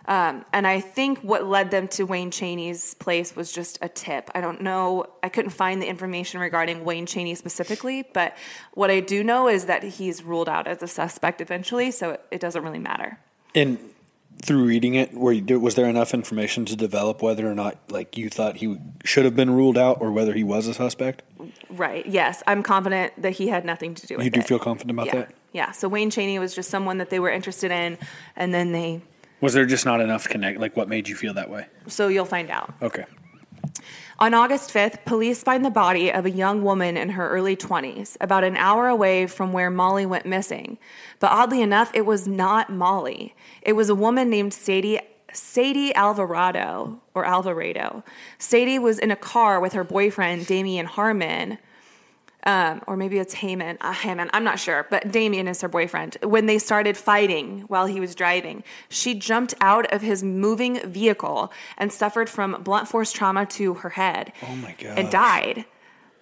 Um, 0.08 0.46
and 0.54 0.66
I 0.66 0.80
think 0.80 1.20
what 1.20 1.46
led 1.46 1.70
them 1.70 1.90
to 1.90 2.04
Wayne 2.04 2.32
Cheney's 2.32 2.94
place 2.94 3.36
was 3.36 3.52
just 3.52 3.78
a 3.82 3.90
tip. 3.90 4.32
I 4.34 4.40
don't 4.40 4.62
know, 4.62 5.08
I 5.22 5.28
couldn't 5.28 5.52
find 5.52 5.82
the 5.82 5.88
information 5.88 6.40
regarding 6.40 6.86
Wayne 6.86 7.06
Cheney 7.06 7.36
specifically, 7.36 8.06
but 8.14 8.38
what 8.74 8.90
I 8.90 9.02
do 9.02 9.22
know 9.22 9.50
is 9.50 9.66
that 9.66 9.84
he's 9.84 10.24
ruled 10.24 10.48
out 10.48 10.66
as 10.66 10.82
a 10.82 10.88
suspect 10.88 11.42
eventually, 11.42 11.92
so 11.92 12.12
it, 12.12 12.22
it 12.32 12.40
doesn't 12.40 12.64
really 12.64 12.80
matter. 12.80 13.20
And 13.54 13.80
through 14.42 14.66
reading 14.66 14.96
it, 14.96 15.14
were 15.14 15.32
you, 15.32 15.60
was 15.60 15.76
there 15.76 15.88
enough 15.88 16.14
information 16.14 16.66
to 16.66 16.76
develop 16.76 17.22
whether 17.22 17.50
or 17.50 17.56
not, 17.56 17.78
like, 17.90 18.18
you 18.18 18.30
thought 18.30 18.58
he 18.58 18.78
should 19.04 19.26
have 19.26 19.36
been 19.36 19.50
ruled 19.50 19.78
out, 19.78 20.00
or 20.00 20.12
whether 20.12 20.34
he 20.34 20.44
was 20.44 20.68
a 20.68 20.74
suspect? 20.74 21.24
Right. 21.70 22.06
Yes, 22.06 22.44
I'm 22.48 22.64
confident 22.64 23.14
that 23.22 23.32
he 23.32 23.48
had 23.48 23.66
nothing 23.66 23.96
to 23.96 24.08
do 24.08 24.18
with 24.18 24.26
it. 24.26 24.36
You 24.36 24.42
do 24.42 24.48
feel 24.48 24.60
confident 24.60 24.92
about 24.92 25.08
yeah. 25.08 25.16
that? 25.16 25.34
Yeah. 25.54 25.72
So 25.72 25.88
Wayne 25.88 26.10
Cheney 26.10 26.40
was 26.40 26.54
just 26.54 26.70
someone 26.70 26.98
that 27.00 27.10
they 27.10 27.20
were 27.20 27.32
interested 27.32 27.72
in, 27.72 27.98
and 28.36 28.54
then 28.54 28.72
they. 28.72 29.02
Was 29.42 29.54
there 29.54 29.66
just 29.66 29.86
not 29.86 30.02
enough 30.02 30.28
connect? 30.28 30.60
Like, 30.60 30.78
what 30.78 30.88
made 30.88 31.08
you 31.08 31.16
feel 31.16 31.34
that 31.36 31.50
way? 31.50 31.66
So 31.88 32.08
you'll 32.08 32.26
find 32.26 32.50
out. 32.50 32.74
Okay. 32.82 33.06
On 34.20 34.34
August 34.34 34.74
5th, 34.74 35.06
police 35.06 35.44
find 35.44 35.64
the 35.64 35.70
body 35.70 36.12
of 36.12 36.26
a 36.26 36.32
young 36.32 36.64
woman 36.64 36.98
in 36.98 37.10
her 37.10 37.30
early 37.30 37.56
20s, 37.56 38.18
about 38.20 38.44
an 38.44 38.58
hour 38.58 38.88
away 38.88 39.28
from 39.28 39.54
where 39.54 39.70
Mollie 39.70 40.08
went 40.08 40.26
missing. 40.26 40.80
But 41.20 41.32
oddly 41.32 41.62
enough, 41.62 41.92
it 41.94 42.04
was 42.04 42.28
not 42.28 42.72
Mollie. 42.72 43.36
It 43.62 43.74
was 43.74 43.90
a 43.90 43.96
woman 43.96 44.32
named 44.32 44.54
Sadie 44.54 45.00
Sadie 45.34 45.94
Alvarado 45.94 47.00
or 47.14 47.26
Alvarado. 47.26 48.04
Sadie 48.40 48.80
was 48.80 48.98
in 48.98 49.12
a 49.12 49.16
car 49.16 49.60
with 49.60 49.74
her 49.74 49.84
boyfriend 49.84 50.48
Damian 50.48 50.88
Harmon, 50.88 51.60
um, 52.48 52.82
or 52.88 52.98
maybe 52.98 53.20
it's 53.20 53.36
Heyman. 53.36 53.78
Uh, 53.82 53.94
Heyman, 53.94 54.30
I'm 54.34 54.44
not 54.44 54.58
sure, 54.58 54.88
but 54.90 55.12
Damien 55.12 55.48
is 55.48 55.62
her 55.62 55.68
boyfriend. 55.68 56.18
When 56.24 56.46
they 56.48 56.58
started 56.58 56.96
fighting 56.98 57.62
while 57.68 57.86
he 57.86 58.00
was 58.00 58.16
driving, 58.16 58.64
she 58.90 59.14
jumped 59.14 59.54
out 59.62 59.86
of 59.94 60.02
his 60.02 60.24
moving 60.24 60.80
vehicle 60.90 61.52
and 61.78 61.92
suffered 61.92 62.30
from 62.30 62.64
blunt 62.64 62.88
force 62.88 63.12
trauma 63.12 63.46
to 63.58 63.76
her 63.76 63.90
head. 63.90 64.32
Oh 64.50 64.56
my 64.56 64.74
god! 64.80 64.98
And 64.98 65.12
died. 65.12 65.66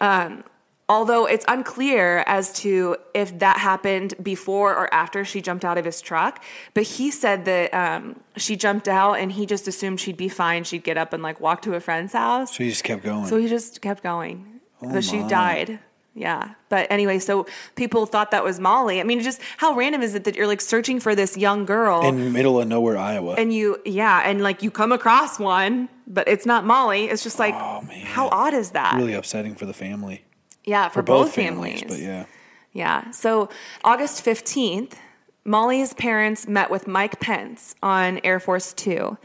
Um, 0.00 0.44
although 0.88 1.26
it's 1.26 1.44
unclear 1.48 2.22
as 2.26 2.52
to 2.54 2.96
if 3.14 3.38
that 3.38 3.56
happened 3.58 4.14
before 4.22 4.74
or 4.76 4.92
after 4.92 5.24
she 5.24 5.40
jumped 5.40 5.64
out 5.64 5.78
of 5.78 5.84
his 5.84 6.00
truck 6.00 6.44
but 6.74 6.84
he 6.84 7.10
said 7.10 7.44
that 7.46 7.74
um, 7.74 8.20
she 8.36 8.54
jumped 8.56 8.86
out 8.86 9.14
and 9.14 9.32
he 9.32 9.46
just 9.46 9.66
assumed 9.66 9.98
she'd 9.98 10.16
be 10.16 10.28
fine 10.28 10.62
she'd 10.62 10.84
get 10.84 10.96
up 10.96 11.12
and 11.12 11.24
like 11.24 11.40
walk 11.40 11.62
to 11.62 11.74
a 11.74 11.80
friend's 11.80 12.12
house 12.12 12.54
So 12.54 12.62
he 12.62 12.70
just 12.70 12.84
kept 12.84 13.02
going. 13.02 13.26
so 13.26 13.36
he 13.36 13.48
just 13.48 13.80
kept 13.82 14.02
going 14.04 14.60
Oh 14.80 14.92
but 14.92 15.02
she 15.02 15.22
died 15.24 15.80
yeah 16.18 16.54
but 16.70 16.86
anyway 16.90 17.18
so 17.18 17.46
people 17.74 18.06
thought 18.06 18.30
that 18.30 18.42
was 18.42 18.58
mollie 18.58 19.00
i 19.00 19.04
mean 19.04 19.20
just 19.20 19.38
how 19.58 19.74
random 19.74 20.00
is 20.00 20.14
it 20.14 20.24
that 20.24 20.34
you're 20.34 20.46
like 20.46 20.62
searching 20.62 20.98
for 20.98 21.14
this 21.14 21.36
young 21.36 21.66
girl 21.66 22.00
in 22.02 22.32
middle 22.32 22.58
of 22.58 22.66
nowhere, 22.66 22.96
Iowa. 22.96 23.34
and 23.34 23.52
you 23.52 23.78
yeah 23.84 24.22
and 24.24 24.42
like 24.42 24.62
you 24.62 24.70
come 24.70 24.92
across 24.92 25.38
one 25.38 25.88
but 26.06 26.26
it's 26.26 26.46
not 26.46 26.64
mollie 26.64 27.04
it's 27.04 27.22
just 27.22 27.38
like 27.38 27.54
Oh, 27.54 27.84
how 28.04 28.28
odd 28.30 28.54
is 28.54 28.70
that 28.70 28.94
really 28.96 29.12
upsetting 29.12 29.54
for 29.54 29.66
the 29.66 29.74
family. 29.74 30.24
yeah 30.64 30.88
for, 30.88 30.94
For 30.94 31.02
both, 31.02 31.34
families, 31.34 31.84
but 31.86 31.98
yeah. 31.98 32.24
Yeah. 32.72 33.10
So 33.10 33.48
August 33.84 34.22
15th, 34.22 34.92
Mollie's 35.46 35.94
parents 35.94 36.48
met 36.48 36.70
with 36.70 36.88
Mike 36.88 37.20
Pence 37.20 37.76
on 37.80 38.18
Air 38.24 38.40
Force 38.40 38.72
Two. 38.72 39.16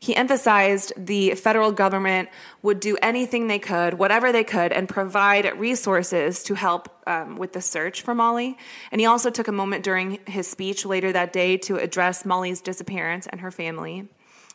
He 0.00 0.14
emphasized 0.14 0.92
the 0.96 1.34
federal 1.36 1.70
government 1.70 2.28
would 2.62 2.80
do 2.80 2.96
anything 3.00 3.46
they 3.46 3.60
could, 3.60 3.94
whatever 3.94 4.32
they 4.32 4.44
could, 4.44 4.72
and 4.72 4.88
provide 4.88 5.44
resources 5.58 6.42
to 6.44 6.54
help 6.54 6.88
um, 7.06 7.36
with 7.36 7.52
the 7.52 7.60
search 7.60 8.02
for 8.02 8.14
Mollie. 8.14 8.58
And 8.90 9.00
he 9.00 9.06
also 9.06 9.30
took 9.30 9.46
a 9.46 9.52
moment 9.52 9.84
during 9.84 10.18
his 10.26 10.48
speech 10.48 10.84
later 10.84 11.12
that 11.12 11.32
day 11.32 11.56
to 11.58 11.76
address 11.76 12.24
Mollie's 12.24 12.60
disappearance 12.60 13.26
and 13.28 13.40
her 13.40 13.50
family. 13.50 14.08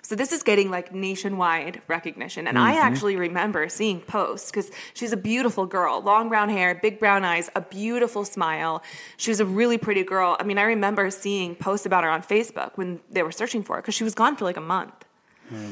So 0.04 0.16
this 0.16 0.34
is 0.34 0.44
getting 0.44 0.70
like 0.70 0.94
nationwide 0.94 1.82
recognition. 1.88 2.46
And 2.46 2.60
I 2.60 2.74
mm-hmm. 2.74 2.82
actually 2.82 3.16
remember 3.16 3.70
seeing 3.70 4.02
posts 4.02 4.52
because 4.52 4.70
she's 4.94 5.14
a 5.14 5.18
beautiful 5.18 5.66
girl, 5.66 6.02
long 6.02 6.28
brown 6.28 6.50
hair, 6.50 6.76
big 6.76 7.00
brown 7.00 7.24
eyes, 7.24 7.50
a 7.56 7.62
beautiful 7.62 8.26
smile. 8.26 8.84
She 9.16 9.32
was 9.32 9.40
a 9.40 9.46
really 9.46 9.78
pretty 9.78 10.04
girl. 10.04 10.36
I 10.40 10.44
mean, 10.44 10.58
I 10.58 10.64
remember 10.64 11.10
seeing 11.10 11.56
posts 11.56 11.86
about 11.86 12.04
her 12.04 12.10
on 12.10 12.22
Facebook 12.22 12.72
when 12.76 13.00
they 13.10 13.24
were 13.24 13.32
searching 13.32 13.64
for 13.64 13.78
her 13.78 13.82
because 13.82 13.96
she 13.96 14.04
was 14.04 14.14
gone 14.14 14.36
for 14.36 14.44
like 14.44 14.58
a 14.58 14.62
month. 14.62 14.94
Hmm. 15.48 15.72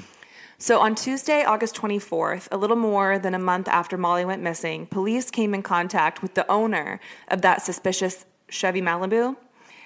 So 0.57 0.79
on 0.79 0.95
Tuesday, 0.95 1.43
August 1.43 1.75
24th, 1.75 2.47
a 2.51 2.57
little 2.57 2.77
more 2.77 3.19
than 3.19 3.33
a 3.33 3.39
month 3.39 3.67
after 3.67 3.97
Mollie 3.97 4.25
went 4.25 4.41
missing, 4.41 4.85
police 4.85 5.29
came 5.29 5.53
in 5.53 5.61
contact 5.61 6.21
with 6.21 6.35
the 6.35 6.49
owner 6.49 7.01
of 7.27 7.41
that 7.41 7.63
suspicious 7.63 8.25
Chevy 8.47 8.81
Malibu. 8.81 9.35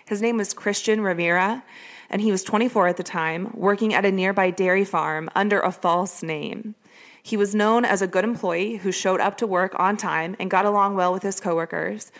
His 0.05 0.21
name 0.21 0.37
was 0.37 0.53
Christian 0.53 1.01
Rivera, 1.01 1.63
and 2.09 2.21
he 2.21 2.31
was 2.31 2.43
24 2.43 2.87
at 2.87 2.97
the 2.97 3.03
time, 3.03 3.51
working 3.53 3.93
at 3.93 4.05
a 4.05 4.11
nearby 4.11 4.51
dairy 4.51 4.85
farm 4.85 5.29
under 5.35 5.59
a 5.59 5.71
false 5.71 6.23
name. 6.23 6.75
He 7.21 7.37
was 7.37 7.55
known 7.55 7.85
as 7.85 8.01
a 8.01 8.07
good 8.07 8.23
employee 8.23 8.75
who 8.75 8.91
showed 8.91 9.19
up 9.19 9.37
to 9.37 9.47
work 9.47 9.73
on 9.79 9.97
time 9.97 10.35
and 10.39 10.51
got 10.51 10.65
along 10.65 10.95
well 10.95 11.11
with 11.11 11.23
his 11.23 11.39
coworkers. 11.39 12.11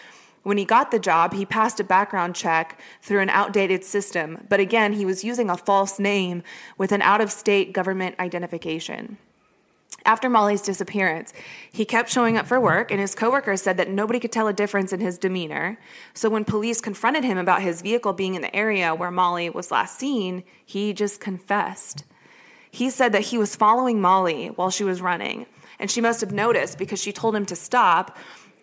When 0.42 0.58
he 0.58 0.66
got 0.66 0.92
the 0.92 1.00
job, 1.00 1.34
he 1.34 1.46
passed 1.46 1.80
a 1.80 1.84
background 1.84 2.36
check 2.36 2.80
through 3.02 3.22
an 3.22 3.30
outdated 3.30 3.84
system, 3.84 4.46
but 4.48 4.60
again, 4.60 4.94
he 4.94 5.06
was 5.06 5.24
using 5.24 5.50
a 5.50 5.58
false 5.58 6.00
name 6.00 6.44
with 6.78 6.92
an 6.92 7.02
out 7.02 7.22
of 7.22 7.32
state 7.32 7.74
government 7.74 8.16
identification. 8.20 9.18
After 10.06 10.30
Mollie's 10.30 10.62
disappearance, 10.62 11.34
he 11.72 11.84
kept 11.84 12.12
showing 12.12 12.38
up 12.38 12.46
for 12.46 12.60
work, 12.60 12.92
and 12.92 13.00
his 13.00 13.16
coworkers 13.16 13.64
said 13.64 13.78
that 13.78 13.90
nobody 13.90 14.20
could 14.20 14.32
tell 14.32 14.48
a 14.48 14.54
difference 14.54 14.94
in 14.94 15.00
his 15.00 15.18
demeanor. 15.18 15.80
So 16.14 16.30
when 16.30 16.46
police 16.46 16.80
confronted 16.80 17.24
him 17.24 17.40
about 17.40 17.64
his 17.64 17.82
vehicle 17.82 18.14
being 18.14 18.36
in 18.36 18.44
the 18.44 18.56
area 18.56 18.94
where 18.94 19.10
Mollie 19.10 19.50
was 19.50 19.72
last 19.72 19.98
seen, 19.98 20.44
he 20.64 20.94
just 20.94 21.20
confessed. 21.20 22.04
He 22.70 22.92
said 22.92 23.14
that 23.14 23.24
he 23.24 23.40
was 23.40 23.56
following 23.56 24.00
Mollie 24.00 24.48
while 24.48 24.70
she 24.70 24.84
was 24.84 25.02
running, 25.02 25.48
and 25.80 25.90
she 25.90 26.02
must 26.02 26.22
have 26.22 26.32
noticed 26.32 26.78
because 26.78 27.02
she 27.02 27.12
told 27.12 27.36
him 27.36 27.46
to 27.48 27.56
stop 27.56 28.16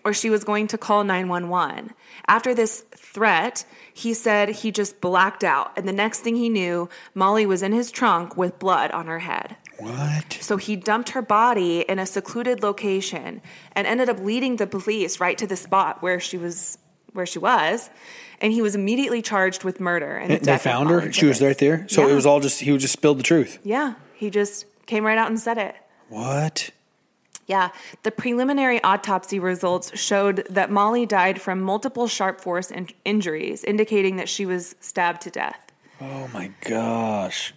or 0.04 0.12
she 0.12 0.30
was 0.30 0.44
going 0.44 0.66
to 0.68 0.78
call 0.78 1.04
911. 1.04 1.92
After 2.26 2.54
this 2.54 2.84
threat, 2.94 3.64
he 3.94 4.14
said 4.14 4.48
he 4.48 4.70
just 4.70 5.00
blacked 5.00 5.44
out, 5.44 5.72
and 5.76 5.88
the 5.88 5.92
next 5.92 6.20
thing 6.20 6.36
he 6.36 6.48
knew, 6.48 6.88
Mollie 7.14 7.46
was 7.46 7.62
in 7.62 7.72
his 7.72 7.90
trunk 7.90 8.36
with 8.36 8.58
blood 8.58 8.90
on 8.90 9.06
her 9.06 9.20
head. 9.20 9.56
What? 9.82 10.38
So 10.40 10.56
he 10.56 10.76
dumped 10.76 11.10
her 11.10 11.22
body 11.22 11.80
in 11.80 11.98
a 11.98 12.06
secluded 12.06 12.62
location 12.62 13.42
and 13.72 13.86
ended 13.86 14.08
up 14.08 14.18
leading 14.20 14.56
the 14.56 14.66
police 14.66 15.18
right 15.20 15.36
to 15.38 15.46
the 15.46 15.56
spot 15.56 16.02
where 16.02 16.20
she 16.20 16.38
was 16.38 16.78
where 17.12 17.26
she 17.26 17.38
was, 17.38 17.90
and 18.40 18.54
he 18.54 18.62
was 18.62 18.74
immediately 18.74 19.20
charged 19.20 19.64
with 19.64 19.80
murder. 19.80 20.16
And 20.16 20.30
the 20.32 20.38
They 20.38 20.56
found 20.58 20.88
her. 20.88 21.12
She 21.12 21.26
was 21.26 21.42
right 21.42 21.58
there. 21.58 21.86
So 21.88 22.06
Yeah. 22.06 22.12
it 22.12 22.14
was 22.14 22.24
all 22.24 22.40
just 22.40 22.60
he 22.60 22.72
was 22.72 22.80
just 22.80 22.94
spilled 22.94 23.18
the 23.18 23.22
truth. 23.22 23.58
Yeah, 23.64 23.94
he 24.14 24.30
just 24.30 24.64
came 24.86 25.04
right 25.04 25.18
out 25.18 25.28
and 25.28 25.38
said 25.38 25.58
it. 25.58 25.74
What? 26.08 26.70
Yeah, 27.46 27.70
the 28.04 28.10
preliminary 28.12 28.82
autopsy 28.84 29.38
results 29.40 29.98
showed 29.98 30.46
that 30.48 30.70
Mollie 30.70 31.06
died 31.06 31.40
from 31.42 31.60
multiple 31.60 32.06
sharp 32.06 32.40
force 32.40 32.70
in- 32.70 32.88
injuries, 33.04 33.62
indicating 33.64 34.16
that 34.16 34.28
she 34.28 34.46
was 34.46 34.74
stabbed 34.80 35.22
to 35.22 35.30
death. 35.30 35.58
Oh 36.00 36.28
my 36.32 36.50
gosh. 36.62 37.52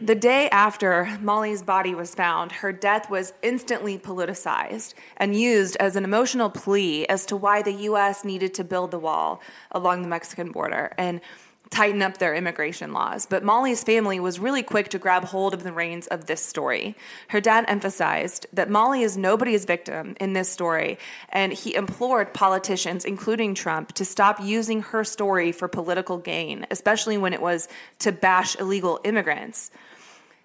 The 0.00 0.14
day 0.14 0.50
after 0.50 1.16
Mollie's 1.22 1.62
body 1.62 1.94
was 1.94 2.14
found, 2.14 2.52
her 2.52 2.70
death 2.70 3.08
was 3.08 3.32
instantly 3.42 3.98
politicized 3.98 4.92
and 5.16 5.34
used 5.34 5.74
as 5.76 5.96
an 5.96 6.04
emotional 6.04 6.50
plea 6.50 7.06
as 7.06 7.24
to 7.26 7.36
why 7.36 7.62
the 7.62 7.72
U.S. 7.72 8.22
needed 8.22 8.52
to 8.54 8.64
build 8.64 8.90
the 8.90 8.98
wall 8.98 9.40
along 9.72 10.02
the 10.02 10.08
Mexican 10.08 10.52
border 10.52 10.92
and 10.98 11.22
tighten 11.70 12.02
up 12.02 12.18
their 12.18 12.34
immigration 12.34 12.92
laws. 12.92 13.26
But 13.26 13.44
Mollie's 13.44 13.82
family 13.82 14.20
was 14.20 14.38
really 14.38 14.62
quick 14.62 14.88
to 14.90 14.98
grab 14.98 15.24
hold 15.24 15.54
of 15.54 15.62
the 15.62 15.72
reins 15.72 16.06
of 16.06 16.26
this 16.26 16.42
story. 16.42 16.96
Her 17.28 17.40
dad 17.40 17.64
emphasized 17.68 18.46
that 18.52 18.70
Mollie 18.70 19.02
is 19.02 19.16
nobody's 19.16 19.64
victim 19.64 20.16
in 20.20 20.32
this 20.32 20.48
story, 20.48 20.98
and 21.30 21.52
he 21.52 21.74
implored 21.74 22.32
politicians, 22.32 23.04
including 23.04 23.54
Trump, 23.54 23.92
to 23.94 24.04
stop 24.04 24.40
using 24.40 24.82
her 24.82 25.04
story 25.04 25.52
for 25.52 25.68
political 25.68 26.18
gain, 26.18 26.66
especially 26.70 27.18
when 27.18 27.32
it 27.32 27.42
was 27.42 27.68
to 28.00 28.12
bash 28.12 28.56
illegal 28.56 29.00
immigrants. 29.04 29.70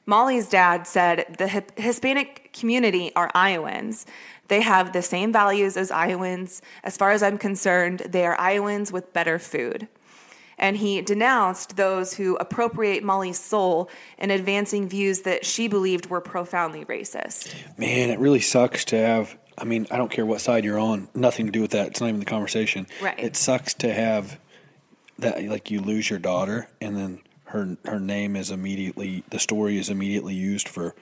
Mollie's 0.06 0.50
dad 0.50 0.88
said 0.88 1.36
the 1.38 1.48
Hispanic 1.78 2.52
community 2.54 3.12
are 3.16 3.30
Iowans. 3.36 4.06
They 4.48 4.62
have 4.62 4.92
the 4.92 5.02
same 5.02 5.32
values 5.32 5.78
as 5.78 5.92
Iowans. 5.92 6.62
As 6.84 6.98
far 6.98 7.12
as 7.12 7.22
I'm 7.22 7.38
concerned, 7.38 8.00
they 8.00 8.26
are 8.26 8.38
Iowans 8.40 8.92
with 8.92 9.14
better 9.14 9.38
food. 9.38 9.88
And 10.62 10.78
he 10.78 11.02
denounced 11.02 11.76
those 11.76 12.14
who 12.14 12.36
appropriate 12.38 13.04
Mollie's 13.04 13.40
soul 13.40 13.90
in 14.20 14.30
advancing 14.30 14.88
views 14.88 15.22
that 15.22 15.44
she 15.44 15.68
believed 15.68 16.06
were 16.06 16.22
profoundly 16.22 16.86
racist. 16.86 17.52
Man, 17.80 18.12
it 18.12 18.20
really 18.20 18.40
sucks 18.40 18.86
to 18.86 18.98
have. 18.98 19.36
I 19.58 19.64
mean, 19.66 19.88
I 19.90 19.98
don't 19.98 20.12
care 20.12 20.26
what 20.26 20.40
side 20.40 20.64
you're 20.64 20.80
on. 20.80 21.10
Nothing 21.16 21.48
to 21.48 21.52
do 21.52 21.62
with 21.62 21.72
that. 21.72 21.88
It's 21.88 22.00
not 22.00 22.08
even 22.10 22.20
the 22.20 22.28
conversation. 22.28 22.86
Right. 23.02 23.20
It 23.20 23.36
sucks 23.36 23.74
to 23.76 23.92
have 23.92 24.40
that. 25.18 25.44
Like 25.44 25.72
you 25.72 25.82
lose 25.82 26.10
your 26.10 26.20
daughter, 26.20 26.68
and 26.80 26.96
then 26.96 27.22
her 27.46 27.78
her 27.86 28.00
name 28.00 28.36
is 28.36 28.52
immediately 28.52 29.24
the 29.32 29.40
story 29.40 29.80
is 29.80 29.90
immediately 29.90 30.36
used 30.36 30.70
for 30.70 30.96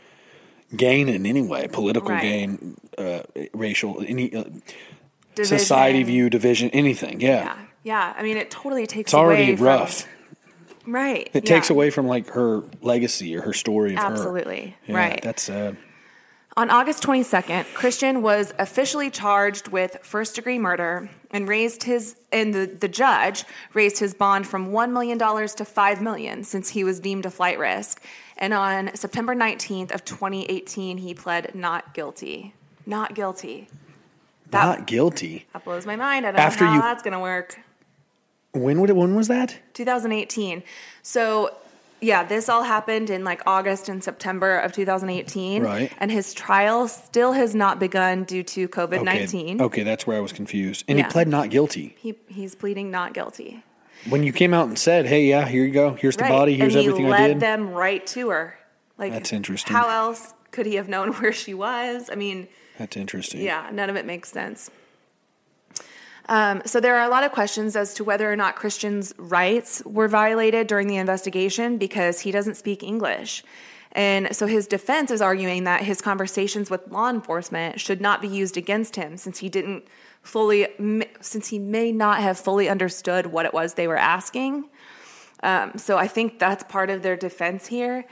gain 0.75 1.09
in 1.09 1.25
any 1.25 1.41
way, 1.41 1.67
political 1.67 2.11
Right. 2.11 2.21
gain, 2.21 2.77
uh, 2.97 3.21
racial, 3.53 4.03
any 4.07 4.33
uh, 4.33 4.45
society 5.43 6.03
view, 6.03 6.29
division, 6.29 6.69
anything. 6.71 7.19
Yeah. 7.19 7.43
Yeah. 7.43 7.57
Yeah. 7.83 8.13
I 8.17 8.23
mean, 8.23 8.37
it 8.37 8.51
totally 8.51 8.85
takes 8.87 9.09
It's 9.09 9.13
already 9.13 9.43
away 9.43 9.55
from- 9.55 9.65
rough. 9.65 10.07
right. 10.85 11.29
It 11.33 11.45
takes 11.45 11.69
away 11.69 11.89
from 11.89 12.07
like 12.07 12.27
her 12.29 12.63
legacy 12.81 13.35
or 13.35 13.41
her 13.41 13.53
story 13.53 13.93
of 13.95 13.99
her. 13.99 14.05
Absolutely. 14.05 14.75
Yeah, 14.87 14.95
right. 14.97 15.21
That's 15.21 15.43
sad. 15.43 15.77
On 16.57 16.69
August 16.69 17.03
22nd, 17.03 17.73
Christian 17.73 18.21
was 18.21 18.53
officially 18.59 19.09
charged 19.09 19.69
with 19.69 19.97
first 20.01 20.35
degree 20.35 20.59
murder 20.59 21.09
and 21.31 21.47
raised 21.47 21.83
his 21.83 22.17
and 22.33 22.53
the, 22.53 22.65
the 22.65 22.87
judge 22.89 23.45
raised 23.73 23.99
his 23.99 24.13
bond 24.13 24.45
from 24.45 24.71
$1 24.71 24.91
million 24.91 25.17
to 25.19 25.63
5 25.65 26.01
million 26.01 26.43
since 26.43 26.67
he 26.69 26.83
was 26.83 26.99
deemed 26.99 27.25
a 27.25 27.31
flight 27.31 27.59
risk. 27.59 28.01
And 28.37 28.53
on 28.53 28.93
September 28.95 29.33
19th 29.35 29.91
of 29.91 30.03
2018, 30.03 30.97
he 30.97 31.13
pled 31.13 31.53
not 31.55 31.93
guilty. 31.93 32.53
Not 32.85 33.13
guilty. 33.15 33.67
That, 34.49 34.65
Not 34.79 34.87
guilty. 34.87 35.45
that 35.53 35.63
blows 35.63 35.85
my 35.85 35.95
mind. 35.95 36.25
I 36.25 36.31
don't 36.31 36.39
After 36.41 36.63
know 36.65 36.69
how 36.71 36.75
you- 36.77 36.81
that's 36.81 37.03
going 37.03 37.13
to 37.13 37.19
work. 37.19 37.59
When 38.53 38.79
would 38.81 38.89
it? 38.89 38.95
When 38.95 39.15
was 39.15 39.27
that? 39.27 39.57
2018. 39.73 40.63
So 41.03 41.55
yeah, 42.01 42.23
this 42.23 42.47
all 42.47 42.63
happened 42.63 43.09
in 43.09 43.23
like 43.23 43.41
August 43.45 43.89
and 43.89 44.03
September 44.03 44.57
of 44.59 44.71
2018. 44.71 45.61
Right. 45.63 45.91
And 45.99 46.09
his 46.11 46.33
trial 46.33 46.87
still 46.87 47.33
has 47.33 47.53
not 47.53 47.77
begun 47.79 48.23
due 48.23 48.43
to 48.43 48.67
COVID 48.69 49.03
19. 49.03 49.55
Okay, 49.57 49.63
okay, 49.65 49.83
that's 49.83 50.07
where 50.07 50.17
I 50.17 50.21
was 50.21 50.31
confused. 50.31 50.85
And 50.87 50.97
Yeah. 50.97 51.05
he 51.05 51.11
pled 51.11 51.27
not 51.27 51.49
guilty. 51.49 51.95
He, 51.99 52.15
he's 52.27 52.55
pleading 52.55 52.89
not 52.89 53.13
guilty. 53.13 53.63
When 54.09 54.23
you 54.23 54.31
came 54.31 54.53
out 54.53 54.67
and 54.69 54.79
said, 54.79 55.07
"Hey, 55.07 55.25
yeah, 55.25 55.45
here 55.45 55.65
you 55.65 55.71
go. 55.73 55.93
Here's 55.93 56.15
the 56.15 56.23
Right. 56.23 56.29
body. 56.31 56.55
Here's 56.55 56.73
and 56.73 56.85
everything 56.85 57.05
he 57.05 57.11
led 57.11 57.21
I 57.21 57.27
did." 57.27 57.39
them 57.41 57.71
right 57.71 58.05
to 58.07 58.29
her. 58.29 58.57
Like 58.97 59.11
That's 59.11 59.33
interesting. 59.33 59.75
How 59.75 59.89
else 59.89 60.33
could 60.51 60.65
he 60.65 60.75
have 60.75 60.87
known 60.87 61.11
where 61.19 61.33
she 61.33 61.53
was? 61.53 62.09
I 62.09 62.15
mean, 62.15 62.47
That's 62.77 62.95
interesting. 62.95 63.41
yeah, 63.41 63.69
none 63.73 63.89
of 63.89 63.97
it 63.97 64.05
makes 64.05 64.31
sense. 64.31 64.71
Um, 66.29 66.61
so 66.63 66.79
there 66.79 66.95
are 66.95 67.05
a 67.05 67.09
lot 67.09 67.23
of 67.23 67.31
questions 67.31 67.75
as 67.75 67.95
to 67.95 68.03
whether 68.03 68.31
or 68.31 68.35
not 68.35 68.55
Christian's 68.55 69.15
rights 69.17 69.81
were 69.83 70.07
violated 70.07 70.67
during 70.67 70.87
the 70.87 70.97
investigation 70.97 71.79
because 71.79 72.19
he 72.19 72.31
doesn't 72.31 72.55
speak 72.55 72.83
English. 72.83 73.43
And 73.93 74.35
so 74.35 74.45
his 74.45 74.67
defense 74.67 75.09
is 75.09 75.23
arguing 75.23 75.63
that 75.63 75.81
his 75.81 76.01
conversations 76.01 76.69
with 76.69 76.87
law 76.89 77.09
enforcement 77.09 77.79
should 77.79 77.99
not 77.99 78.21
be 78.21 78.27
used 78.27 78.57
against 78.57 78.95
him 78.95 79.17
since 79.17 79.39
he 79.39 79.49
didn't 79.49 79.85
fully, 80.21 80.67
since 81.19 81.47
he 81.47 81.57
may 81.57 81.91
not 81.91 82.19
have 82.19 82.39
fully 82.39 82.69
understood 82.69 83.25
what 83.25 83.47
it 83.47 83.53
was 83.53 83.73
they 83.73 83.87
were 83.87 83.97
asking. 83.97 84.69
Um, 85.41 85.77
so 85.77 85.97
I 85.97 86.07
think 86.07 86.37
that's 86.37 86.63
part 86.65 86.91
of 86.91 87.01
their 87.01 87.15
defense 87.15 87.65
here. 87.65 88.05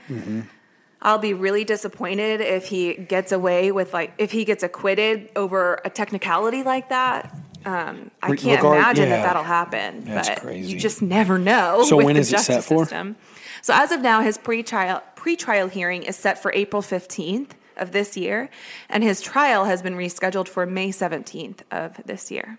I'll 1.00 1.18
be 1.18 1.34
really 1.34 1.62
disappointed 1.62 2.40
if 2.40 2.66
he 2.66 2.94
gets 2.94 3.30
away 3.30 3.70
with 3.70 3.94
like 3.94 4.14
if 4.18 4.32
he 4.32 4.44
gets 4.44 4.64
acquitted 4.64 5.30
over 5.36 5.80
a 5.84 5.90
technicality 5.90 6.64
like 6.64 6.88
that. 6.88 7.32
Um, 7.68 8.10
I 8.22 8.28
can't 8.36 8.62
regard- 8.62 8.78
imagine 8.78 9.08
yeah. 9.08 9.16
that 9.16 9.22
that'll 9.26 9.42
happen. 9.42 10.04
That's 10.04 10.28
but 10.30 10.40
crazy. 10.40 10.72
You 10.72 10.78
just 10.78 11.02
never 11.02 11.38
know. 11.38 11.84
So 11.84 11.96
with 11.96 12.06
when 12.06 12.14
the 12.14 12.20
is 12.20 12.32
it 12.32 12.38
set 12.38 12.54
justice 12.56 12.66
for? 12.66 12.84
System. 12.84 13.16
So 13.62 13.74
as 13.74 13.92
of 13.92 14.00
now, 14.00 14.22
his 14.22 14.38
pre-trial 14.38 15.02
pre-trial 15.16 15.68
hearing 15.68 16.02
is 16.04 16.16
set 16.16 16.40
for 16.42 16.52
April 16.52 16.82
fifteenth 16.82 17.54
of 17.76 17.92
this 17.92 18.16
year, 18.16 18.48
and 18.88 19.02
his 19.04 19.20
trial 19.20 19.64
has 19.64 19.82
been 19.82 19.94
rescheduled 19.94 20.48
for 20.48 20.64
May 20.66 20.90
seventeenth 20.92 21.62
of 21.70 22.00
this 22.06 22.30
year. 22.30 22.58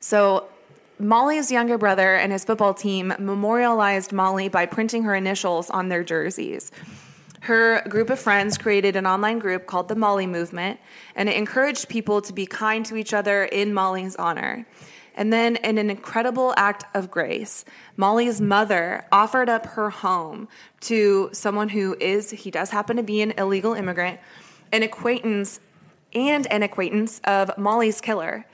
So 0.00 0.46
Mollie's 0.98 1.50
younger 1.50 1.78
brother 1.78 2.14
and 2.14 2.30
his 2.32 2.44
football 2.44 2.74
team 2.74 3.14
memorialized 3.18 4.12
Mollie 4.12 4.48
by 4.48 4.66
printing 4.66 5.02
her 5.04 5.14
initials 5.14 5.70
on 5.70 5.88
their 5.88 6.04
jerseys. 6.04 6.70
Her 7.40 7.82
group 7.88 8.10
of 8.10 8.18
friends 8.18 8.58
created 8.58 8.96
an 8.96 9.06
online 9.06 9.38
group 9.38 9.66
called 9.66 9.88
the 9.88 9.94
Mollie 9.94 10.26
Movement, 10.26 10.80
and 11.14 11.28
it 11.28 11.36
encouraged 11.36 11.88
people 11.88 12.20
to 12.22 12.32
be 12.32 12.46
kind 12.46 12.84
to 12.86 12.96
each 12.96 13.14
other 13.14 13.44
in 13.44 13.72
Mollie's 13.72 14.16
honor. 14.16 14.66
And 15.14 15.32
then, 15.32 15.56
in 15.56 15.78
an 15.78 15.90
incredible 15.90 16.54
act 16.56 16.84
of 16.94 17.10
grace, 17.10 17.64
Mollie's 17.96 18.40
mother 18.40 19.04
offered 19.10 19.48
up 19.48 19.66
her 19.66 19.90
home 19.90 20.48
to 20.82 21.30
someone 21.32 21.68
who 21.68 21.96
is, 22.00 22.30
he 22.30 22.50
does 22.50 22.70
happen 22.70 22.96
to 22.96 23.02
be 23.02 23.20
an 23.20 23.32
illegal 23.32 23.74
immigrant, 23.74 24.20
an 24.72 24.84
acquaintance, 24.84 25.58
and 26.14 26.46
an 26.48 26.62
acquaintance 26.62 27.20
of 27.24 27.56
Mollie's 27.58 28.00
killer. 28.00 28.46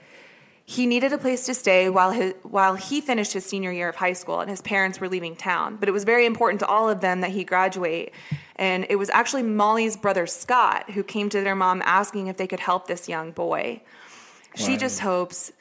He 0.67 0.87
needed 0.87 1.13
a 1.13 1.19
place 1.19 1.45
to 1.47 1.55
stay 1.55 1.91
while 1.91 2.11
his, 2.11 2.35
while 2.43 2.75
he 2.75 3.03
finished 3.03 3.35
his 3.35 3.45
senior 3.45 3.71
year 3.71 3.89
of 3.89 3.97
high 3.97 4.15
school 4.15 4.41
and 4.41 4.49
his 4.49 4.63
parents 4.63 4.99
were 4.99 5.09
leaving 5.09 5.37
town. 5.37 5.77
But 5.77 5.91
it 5.91 5.93
was 5.93 6.05
very 6.05 6.25
important 6.25 6.61
to 6.61 6.67
all 6.67 6.89
of 6.89 7.01
them 7.01 7.21
that 7.21 7.31
he 7.31 7.45
graduate. 7.45 8.13
And 8.57 8.87
it 8.89 8.97
was 8.97 9.11
actually 9.11 9.43
Mollie's 9.43 9.97
brother 9.97 10.27
Scott 10.27 10.91
who 10.91 11.03
came 11.03 11.29
to 11.31 11.43
their 11.43 11.55
mom 11.55 11.83
asking 11.85 12.29
if 12.29 12.39
they 12.39 12.47
could 12.47 12.61
help 12.61 12.87
this 12.87 13.09
young 13.11 13.31
boy. 13.33 13.83
She 14.57 14.77
just 14.77 15.01
hopes, 15.01 15.53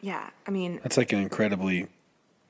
yeah, 0.00 0.30
I 0.46 0.50
mean, 0.50 0.80
That's 0.82 0.96
like 0.96 1.12
an 1.12 1.18
incredibly, 1.18 1.88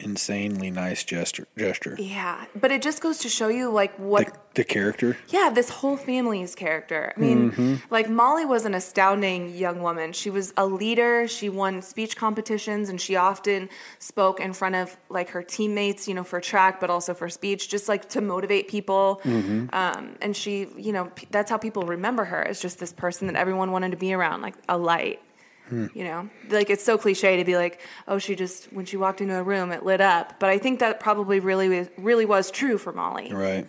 insanely 0.00 0.70
nice 0.70 1.02
gesture. 1.04 1.46
Gesture. 1.56 1.96
yeah, 1.98 2.44
but 2.54 2.70
it 2.70 2.82
just 2.82 3.00
goes 3.02 3.18
to 3.18 3.28
show 3.28 3.48
you 3.48 3.70
like 3.70 3.94
what 3.98 4.26
The, 4.26 4.32
the 4.54 4.64
character. 4.64 5.16
Yeah, 5.28 5.50
this 5.52 5.68
whole 5.68 5.96
family's 5.96 6.54
character. 6.54 7.12
I 7.16 7.20
mean, 7.20 7.50
Mm-hmm. 7.52 7.74
like 7.90 8.08
Mollie 8.08 8.44
was 8.44 8.64
an 8.64 8.74
astounding 8.74 9.54
young 9.54 9.80
woman. 9.82 10.12
She 10.12 10.30
was 10.30 10.52
a 10.56 10.66
leader. 10.66 11.26
She 11.28 11.48
won 11.48 11.82
speech 11.82 12.16
competitions 12.16 12.88
and 12.88 13.00
she 13.00 13.16
often 13.16 13.68
spoke 13.98 14.40
in 14.40 14.52
front 14.52 14.74
of 14.76 14.96
like 15.08 15.30
her 15.30 15.42
teammates, 15.42 16.06
you 16.08 16.14
know, 16.14 16.24
for 16.24 16.40
track, 16.40 16.80
but 16.80 16.90
also 16.90 17.14
for 17.14 17.28
speech, 17.28 17.68
just 17.68 17.88
like 17.88 18.08
to 18.10 18.20
motivate 18.20 18.68
people. 18.68 19.20
Mm-hmm. 19.24 19.66
Um, 19.72 20.16
and 20.20 20.36
she, 20.36 20.68
you 20.76 20.92
know, 20.92 21.06
p- 21.14 21.26
that's 21.30 21.50
how 21.50 21.58
people 21.58 21.82
remember 21.84 22.24
her 22.24 22.42
as 22.46 22.60
just 22.60 22.78
this 22.78 22.92
person 22.92 23.26
that 23.28 23.36
everyone 23.36 23.72
wanted 23.72 23.90
to 23.92 23.96
be 23.96 24.12
around, 24.12 24.42
like 24.42 24.54
a 24.68 24.78
light. 24.78 25.20
Hmm. 25.68 25.86
You 25.94 26.04
know, 26.04 26.30
like 26.48 26.70
it's 26.70 26.84
so 26.84 26.96
cliche 26.96 27.36
to 27.36 27.44
be 27.44 27.56
like, 27.56 27.80
oh, 28.06 28.18
she 28.18 28.34
just 28.34 28.72
when 28.72 28.86
she 28.86 28.96
walked 28.96 29.20
into 29.20 29.36
a 29.36 29.42
room, 29.42 29.70
it 29.70 29.84
lit 29.84 30.00
up. 30.00 30.38
But 30.38 30.50
I 30.50 30.58
think 30.58 30.80
that 30.80 31.00
probably 31.00 31.40
really, 31.40 31.88
really 31.96 32.24
was 32.24 32.50
true 32.50 32.78
for 32.78 32.92
Mollie. 32.92 33.32
Right. 33.32 33.66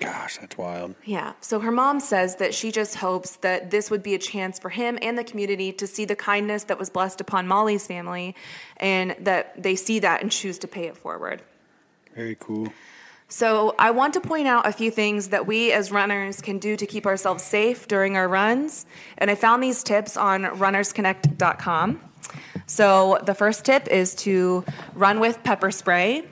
Gosh, 0.00 0.38
that's 0.38 0.56
wild. 0.56 0.94
Yeah. 1.04 1.32
So 1.40 1.58
her 1.58 1.72
mom 1.72 1.98
says 1.98 2.36
that 2.36 2.54
she 2.54 2.70
just 2.70 2.94
hopes 2.94 3.36
that 3.36 3.70
this 3.70 3.90
would 3.90 4.02
be 4.02 4.14
a 4.14 4.18
chance 4.18 4.58
for 4.58 4.68
him 4.68 4.96
and 5.02 5.18
the 5.18 5.24
community 5.24 5.72
to 5.72 5.86
see 5.88 6.04
the 6.04 6.14
kindness 6.14 6.64
that 6.64 6.78
was 6.78 6.88
blessed 6.88 7.20
upon 7.20 7.48
Mollie's 7.48 7.86
family 7.86 8.36
and 8.76 9.16
that 9.20 9.60
they 9.60 9.74
see 9.74 9.98
that 9.98 10.22
and 10.22 10.30
choose 10.30 10.58
to 10.58 10.68
pay 10.68 10.84
it 10.84 10.96
forward. 10.96 11.42
Very 12.14 12.36
cool. 12.36 12.68
So 13.30 13.74
I 13.78 13.90
want 13.90 14.14
to 14.14 14.20
point 14.20 14.48
out 14.48 14.66
a 14.66 14.72
few 14.72 14.90
things 14.90 15.28
that 15.28 15.46
we 15.46 15.70
as 15.70 15.92
runners 15.92 16.40
can 16.40 16.58
do 16.58 16.76
to 16.76 16.86
keep 16.86 17.04
ourselves 17.04 17.44
safe 17.44 17.86
during 17.86 18.16
our 18.16 18.26
runs. 18.26 18.86
And 19.18 19.30
I 19.30 19.34
found 19.34 19.62
these 19.62 19.82
tips 19.82 20.16
on 20.16 20.44
runnersconnect.com. 20.44 22.00
So 22.66 23.18
the 23.24 23.34
first 23.34 23.66
tip 23.66 23.86
is 23.88 24.14
to 24.16 24.64
run 24.94 25.20
with 25.20 25.42
pepper 25.44 25.70
spray. 25.70 26.24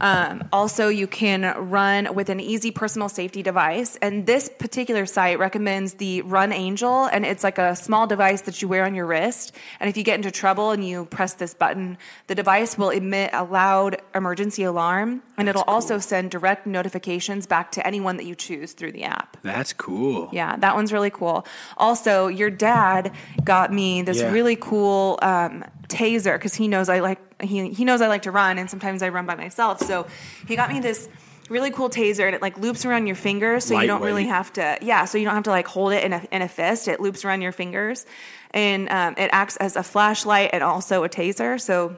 Um, 0.00 0.48
also, 0.52 0.88
you 0.88 1.06
can 1.06 1.42
run 1.70 2.14
with 2.14 2.28
an 2.28 2.40
easy 2.40 2.70
personal 2.70 3.08
safety 3.08 3.42
device. 3.42 3.96
And 4.00 4.26
this 4.26 4.48
particular 4.48 5.06
site 5.06 5.38
recommends 5.38 5.94
the 5.94 6.22
Run 6.22 6.52
Angel, 6.52 7.04
and 7.04 7.26
it's 7.26 7.44
like 7.44 7.58
a 7.58 7.76
small 7.76 8.06
device 8.06 8.42
that 8.42 8.62
you 8.62 8.68
wear 8.68 8.84
on 8.84 8.94
your 8.94 9.06
wrist. 9.06 9.52
And 9.78 9.88
if 9.90 9.96
you 9.96 10.02
get 10.02 10.16
into 10.16 10.30
trouble 10.30 10.70
and 10.70 10.84
you 10.84 11.04
press 11.06 11.34
this 11.34 11.54
button, 11.54 11.98
the 12.28 12.34
device 12.34 12.78
will 12.78 12.90
emit 12.90 13.30
a 13.32 13.44
loud 13.44 14.00
emergency 14.14 14.62
alarm, 14.62 15.22
and 15.36 15.48
it'll 15.48 15.62
also 15.62 15.98
send 15.98 16.30
direct 16.30 16.66
notifications 16.66 17.46
back 17.46 17.72
to 17.72 17.86
anyone 17.86 18.16
that 18.16 18.24
you 18.24 18.34
choose 18.34 18.72
through 18.72 18.92
the 18.92 19.04
app. 19.04 19.36
That's 19.42 19.72
cool. 19.72 20.28
Yeah, 20.32 20.56
that 20.56 20.74
one's 20.74 20.92
really 20.92 21.10
cool. 21.10 21.46
Also, 21.76 22.28
your 22.28 22.50
dad 22.50 23.12
got 23.44 23.72
me 23.72 24.02
this 24.02 24.18
Yeah. 24.18 24.32
really 24.32 24.56
cool 24.56 25.18
um, 25.22 25.64
taser 25.90 26.34
because 26.34 26.54
he 26.54 26.68
knows 26.68 26.88
I 26.88 27.00
like 27.00 27.42
he 27.42 27.70
he 27.70 27.84
knows 27.84 28.00
I 28.00 28.08
like 28.08 28.22
to 28.22 28.30
run, 28.30 28.58
and 28.58 28.70
sometimes 28.70 29.02
I 29.02 29.08
run 29.10 29.26
by 29.26 29.34
myself. 29.34 29.80
So 29.80 30.06
he 30.46 30.56
got 30.56 30.70
me 30.70 30.80
this 30.80 31.08
really 31.50 31.70
cool 31.70 31.90
taser, 31.90 32.24
and 32.26 32.34
it 32.34 32.40
like 32.40 32.56
loops 32.56 32.84
around 32.84 33.06
your 33.06 33.16
fingers, 33.16 33.64
so 33.64 33.78
you 33.78 33.86
don't 33.86 34.02
really 34.02 34.26
have 34.26 34.52
to. 34.54 34.78
Yeah, 34.80 35.04
so 35.04 35.18
you 35.18 35.24
don't 35.24 35.34
have 35.34 35.44
to 35.44 35.50
like 35.50 35.66
hold 35.66 35.92
it 35.92 36.04
in 36.04 36.12
a 36.12 36.26
in 36.30 36.42
a 36.42 36.48
fist. 36.48 36.88
It 36.88 37.00
loops 37.00 37.24
around 37.24 37.42
your 37.42 37.52
fingers, 37.52 38.06
and 38.52 38.88
um, 38.88 39.14
it 39.18 39.28
acts 39.32 39.56
as 39.56 39.76
a 39.76 39.82
flashlight 39.82 40.50
and 40.52 40.62
also 40.62 41.04
a 41.04 41.08
taser. 41.08 41.60
So 41.60 41.96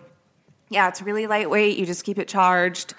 yeah, 0.73 0.89
it's 0.89 1.03
really 1.03 1.27
lightweight. 1.27 1.77
You 1.79 1.87
just 1.87 2.05
keep 2.05 2.19
it 2.19 2.29
charged. 2.29 2.95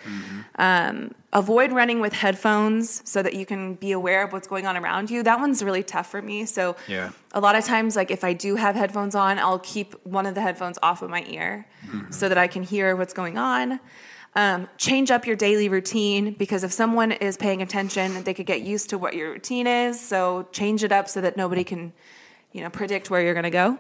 Um, 0.56 1.16
avoid 1.32 1.72
running 1.72 2.00
with 2.00 2.14
headphones 2.14 3.02
so 3.10 3.24
that 3.24 3.34
you 3.34 3.46
can 3.46 3.74
be 3.76 3.92
aware 3.92 4.24
of 4.24 4.32
what's 4.32 4.48
going 4.48 4.68
on 4.68 4.78
around 4.78 5.10
you. 5.10 5.24
That 5.24 5.40
one's 5.40 5.64
really 5.64 5.84
tough 5.84 6.10
for 6.12 6.22
me. 6.22 6.46
So 6.46 6.76
Yeah. 6.88 7.10
a 7.34 7.40
lot 7.40 7.56
of 7.56 7.66
times, 7.66 7.96
like 7.96 8.12
if 8.12 8.24
I 8.24 8.34
do 8.34 8.56
have 8.56 8.76
headphones 8.76 9.16
on, 9.16 9.40
I'll 9.40 9.60
keep 9.60 9.96
one 10.06 10.26
of 10.26 10.36
the 10.36 10.42
headphones 10.42 10.78
off 10.84 11.02
of 11.02 11.10
my 11.10 11.24
ear 11.28 11.66
so 12.12 12.30
that 12.30 12.38
I 12.38 12.48
can 12.48 12.64
hear 12.64 12.96
what's 12.96 13.14
going 13.14 13.38
on. 13.38 13.80
Um, 14.36 14.68
change 14.78 15.12
up 15.12 15.28
your 15.28 15.36
daily 15.36 15.70
routine 15.70 16.34
because 16.34 16.64
if 16.64 16.72
someone 16.72 17.12
is 17.12 17.38
paying 17.38 17.62
attention, 17.62 18.24
they 18.24 18.34
could 18.34 18.48
get 18.48 18.62
used 18.62 18.90
to 18.90 18.98
what 18.98 19.16
your 19.16 19.32
routine 19.32 19.68
is. 19.68 20.00
So 20.00 20.48
change 20.52 20.84
it 20.84 20.92
up 20.92 21.08
so 21.08 21.22
that 21.22 21.38
nobody 21.38 21.64
can, 21.64 21.94
you 22.52 22.62
know, 22.62 22.70
predict 22.70 23.10
where 23.12 23.22
you're 23.22 23.36
going 23.36 23.44
to 23.44 23.50
go. 23.52 23.78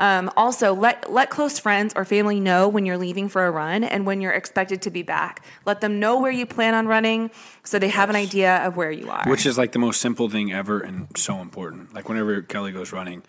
Um, 0.00 0.30
also, 0.36 0.74
let 0.74 1.10
let 1.12 1.30
close 1.30 1.58
friends 1.58 1.92
or 1.96 2.04
family 2.04 2.40
know 2.40 2.68
when 2.68 2.86
you're 2.86 2.98
leaving 2.98 3.28
for 3.28 3.46
a 3.46 3.50
run 3.50 3.84
and 3.84 4.06
when 4.06 4.20
you're 4.20 4.32
expected 4.32 4.82
to 4.82 4.90
be 4.90 5.02
back. 5.02 5.44
Let 5.66 5.80
them 5.80 6.00
know 6.00 6.18
where 6.20 6.30
you 6.32 6.46
plan 6.46 6.74
on 6.74 6.86
running, 6.88 7.30
so 7.62 7.78
they 7.78 7.88
have 7.90 8.08
an 8.10 8.16
idea 8.16 8.56
of 8.66 8.76
where 8.76 8.90
you 8.90 9.10
are. 9.10 9.24
Which 9.26 9.44
is 9.46 9.58
like 9.58 9.72
the 9.72 9.78
most 9.78 10.00
simple 10.00 10.28
thing 10.28 10.52
ever 10.52 10.80
and 10.80 11.08
so 11.16 11.40
important. 11.40 11.94
Like 11.94 12.08
whenever 12.08 12.40
Kelly 12.42 12.72
goes 12.72 12.92
running, 12.92 13.22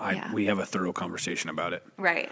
I 0.00 0.12
Yeah. 0.12 0.32
we 0.32 0.46
have 0.46 0.58
a 0.58 0.64
thorough 0.66 0.92
conversation 0.92 1.50
about 1.50 1.72
it 1.74 1.82
right. 1.98 2.30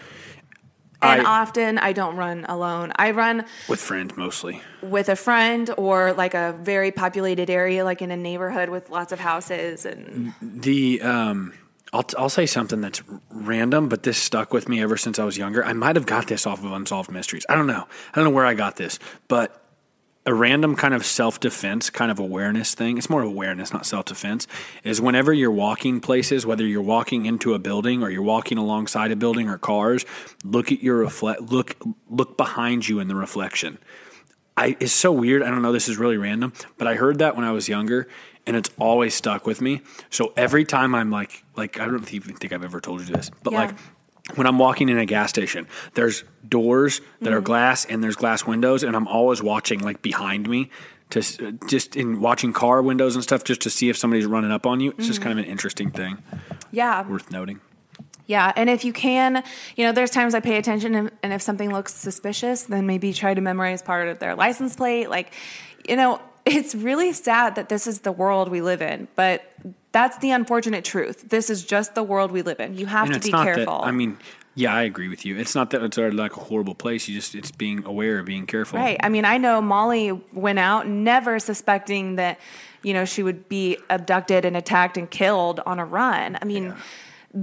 And 1.01 1.21
I- 1.21 1.41
often 1.41 1.77
I 1.77 1.93
don't 1.93 2.17
run 2.17 2.45
alone. 2.49 2.91
I 2.97 3.11
run 3.11 3.45
with 3.69 3.79
friends 3.79 4.17
mostly. 4.17 4.61
with 4.81 5.07
a 5.07 5.15
friend 5.15 5.69
or 5.77 6.11
like 6.11 6.33
a 6.33 6.57
very 6.61 6.91
populated 6.91 7.49
area, 7.49 7.85
like 7.85 8.01
in 8.01 8.11
a 8.11 8.17
neighborhood 8.17 8.67
with 8.67 8.89
lots 8.89 9.13
of 9.13 9.19
houses 9.21 9.85
and 9.85 10.33
The 10.41 11.01
um, 11.01 11.53
I'll 11.91 12.05
I'll 12.17 12.29
say 12.29 12.45
something 12.45 12.81
that's 12.81 13.01
random, 13.31 13.89
but 13.89 14.03
this 14.03 14.17
stuck 14.17 14.53
with 14.53 14.69
me 14.69 14.81
ever 14.81 14.97
since 14.97 15.19
I 15.19 15.23
was 15.23 15.37
younger. 15.37 15.63
I 15.65 15.73
might 15.73 15.95
have 15.95 16.05
got 16.05 16.27
this 16.27 16.45
off 16.45 16.63
of 16.63 16.71
Unsolved 16.71 17.11
Mysteries. 17.11 17.45
I 17.49 17.55
don't 17.55 17.67
know. 17.67 17.87
I 18.11 18.15
don't 18.15 18.25
know 18.25 18.29
where 18.29 18.45
I 18.45 18.53
got 18.53 18.75
this, 18.75 18.99
but 19.27 19.59
a 20.25 20.33
random 20.33 20.75
kind 20.75 20.93
of 20.93 21.05
self 21.05 21.39
defense, 21.39 21.89
kind 21.89 22.11
of 22.11 22.19
awareness 22.19 22.75
thing. 22.75 22.97
It's 22.97 23.09
more 23.09 23.23
awareness, 23.23 23.73
not 23.73 23.85
self 23.85 24.05
defense. 24.05 24.47
Is 24.83 25.01
whenever 25.01 25.33
you're 25.33 25.51
walking 25.51 25.99
places, 25.99 26.45
whether 26.45 26.65
you're 26.65 26.81
walking 26.81 27.25
into 27.25 27.53
a 27.55 27.59
building 27.59 28.03
or 28.03 28.09
you're 28.11 28.21
walking 28.21 28.57
alongside 28.57 29.11
a 29.11 29.15
building 29.15 29.49
or 29.49 29.57
cars, 29.57 30.05
look 30.43 30.71
at 30.71 30.83
your 30.83 30.97
reflect. 30.97 31.41
Look 31.41 31.77
look 32.09 32.37
behind 32.37 32.87
you 32.87 32.99
in 32.99 33.07
the 33.07 33.15
reflection. 33.15 33.79
I 34.55 34.77
it's 34.79 34.91
so 34.91 35.11
weird. 35.11 35.41
I 35.41 35.49
don't 35.49 35.63
know. 35.63 35.71
This 35.71 35.89
is 35.89 35.97
really 35.97 36.17
random, 36.17 36.53
but 36.77 36.87
I 36.87 36.95
heard 36.95 37.19
that 37.19 37.35
when 37.35 37.45
I 37.45 37.51
was 37.51 37.67
younger, 37.67 38.07
and 38.49 38.57
it's 38.57 38.69
always 38.79 39.13
stuck 39.15 39.47
with 39.47 39.61
me. 39.61 39.81
So 40.09 40.33
every 40.35 40.65
time 40.65 40.93
I'm 40.93 41.09
like, 41.09 41.43
like 41.55 41.79
I 41.79 41.85
don't 41.85 42.13
even 42.13 42.35
think 42.35 42.51
I've 42.51 42.63
ever 42.65 42.81
told 42.81 42.99
you 42.99 43.05
this, 43.15 43.31
but 43.43 43.53
Yeah. 43.53 43.59
like 43.59 43.75
when 44.35 44.45
I'm 44.45 44.59
walking 44.59 44.89
in 44.89 44.97
a 44.97 45.05
gas 45.05 45.29
station, 45.29 45.67
there's 45.93 46.23
doors 46.47 46.99
that 46.99 47.29
Mm-hmm. 47.29 47.33
are 47.37 47.41
glass 47.41 47.85
and 47.85 48.03
there's 48.03 48.15
glass 48.17 48.45
windows, 48.45 48.83
and 48.83 48.95
I'm 48.95 49.07
always 49.07 49.41
watching 49.41 49.79
like 49.79 50.01
behind 50.01 50.49
me 50.49 50.69
to 51.11 51.21
just 51.67 51.95
in 51.95 52.19
watching 52.21 52.53
car 52.53 52.81
windows 52.83 53.15
and 53.15 53.23
stuff 53.23 53.43
just 53.43 53.61
to 53.61 53.69
see 53.69 53.89
if 53.89 53.97
somebody's 53.97 54.25
running 54.27 54.51
up 54.51 54.65
on 54.67 54.79
you. 54.79 54.93
It's 54.97 55.07
just 55.07 55.21
kind 55.21 55.39
of 55.39 55.43
an 55.45 55.49
interesting 55.49 55.89
thing 55.91 56.17
Yeah. 56.71 57.07
worth 57.07 57.31
noting. 57.31 57.61
Yeah, 58.27 58.53
and 58.55 58.69
if 58.69 58.85
you 58.85 58.93
can, 58.93 59.43
you 59.75 59.85
know, 59.85 59.91
there's 59.91 60.11
times 60.11 60.35
I 60.35 60.39
pay 60.39 60.57
attention, 60.57 60.93
and, 60.93 61.09
and 61.23 61.33
if 61.33 61.41
something 61.41 61.71
looks 61.71 61.95
suspicious, 61.95 62.61
then 62.63 62.85
maybe 62.85 63.11
try 63.11 63.33
to 63.33 63.41
memorize 63.41 63.81
part 63.81 64.07
of 64.07 64.19
their 64.19 64.35
license 64.35 64.75
plate. 64.75 65.09
Like, 65.09 65.33
you 65.87 65.95
know, 65.95 66.21
it's 66.49 66.75
really 66.75 67.13
sad 67.13 67.55
that 67.55 67.69
this 67.69 67.87
is 67.87 68.01
the 68.01 68.11
world 68.11 68.49
we 68.49 68.61
live 68.61 68.81
in, 68.81 69.07
but 69.15 69.43
that's 69.91 70.17
the 70.19 70.31
unfortunate 70.31 70.83
truth. 70.85 71.29
This 71.29 71.49
is 71.49 71.63
just 71.65 71.95
the 71.95 72.03
world 72.03 72.31
we 72.31 72.41
live 72.41 72.59
in. 72.59 72.77
You 72.77 72.85
have 72.85 73.09
And 73.09 73.15
to 73.15 73.19
be 73.19 73.31
careful. 73.31 73.79
that. 73.81 73.87
I 73.87 73.91
mean, 73.91 74.17
yeah, 74.55 74.73
I 74.73 74.83
agree 74.83 75.07
with 75.07 75.25
you. 75.25 75.37
It's 75.37 75.55
not 75.55 75.69
that 75.71 75.81
it's 75.83 75.97
like 75.97 76.35
a 76.35 76.39
horrible 76.39 76.75
place. 76.75 77.07
You 77.07 77.15
just 77.15 77.33
it's 77.35 77.51
being 77.51 77.85
aware, 77.85 78.21
being 78.23 78.45
careful. 78.45 78.79
Right. 78.79 78.99
I 79.01 79.09
mean, 79.09 79.25
I 79.25 79.37
know 79.37 79.61
Mollie 79.61 80.11
went 80.33 80.59
out 80.59 80.87
never 80.87 81.39
suspecting 81.39 82.15
that, 82.17 82.39
you 82.83 82.93
know, 82.93 83.05
she 83.05 83.23
would 83.23 83.47
be 83.47 83.77
abducted 83.89 84.45
and 84.45 84.57
attacked 84.57 84.97
and 84.97 85.09
killed 85.09 85.59
on 85.65 85.79
a 85.79 85.85
run. 85.85 86.37
I 86.41 86.45
mean, 86.45 86.75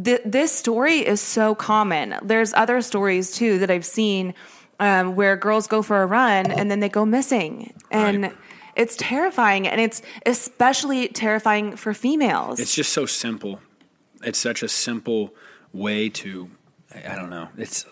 th- 0.04 0.22
this 0.24 0.52
story 0.52 0.98
is 0.98 1.20
so 1.20 1.54
common. 1.54 2.16
There's 2.22 2.52
other 2.54 2.80
stories 2.82 3.32
too 3.32 3.58
that 3.60 3.70
I've 3.70 3.86
seen 3.86 4.34
um, 4.78 5.16
where 5.16 5.36
girls 5.36 5.66
go 5.66 5.80
for 5.82 6.02
a 6.02 6.06
run 6.06 6.50
and 6.50 6.70
then 6.70 6.80
they 6.80 6.88
go 6.90 7.06
missing. 7.06 7.72
And 7.90 8.24
Right. 8.24 8.36
It's 8.76 8.94
terrifying. 8.96 9.66
And 9.66 9.80
it's 9.80 10.02
especially 10.26 11.08
terrifying 11.08 11.76
for 11.76 11.94
females. 11.94 12.60
It's 12.60 12.74
just 12.74 12.92
so 12.92 13.06
simple. 13.06 13.60
It's 14.22 14.38
such 14.38 14.62
a 14.62 14.68
simple 14.68 15.34
way 15.72 16.08
to. 16.10 16.50
I 16.94 17.16
don't 17.16 17.30
know. 17.30 17.48
It's 17.56 17.84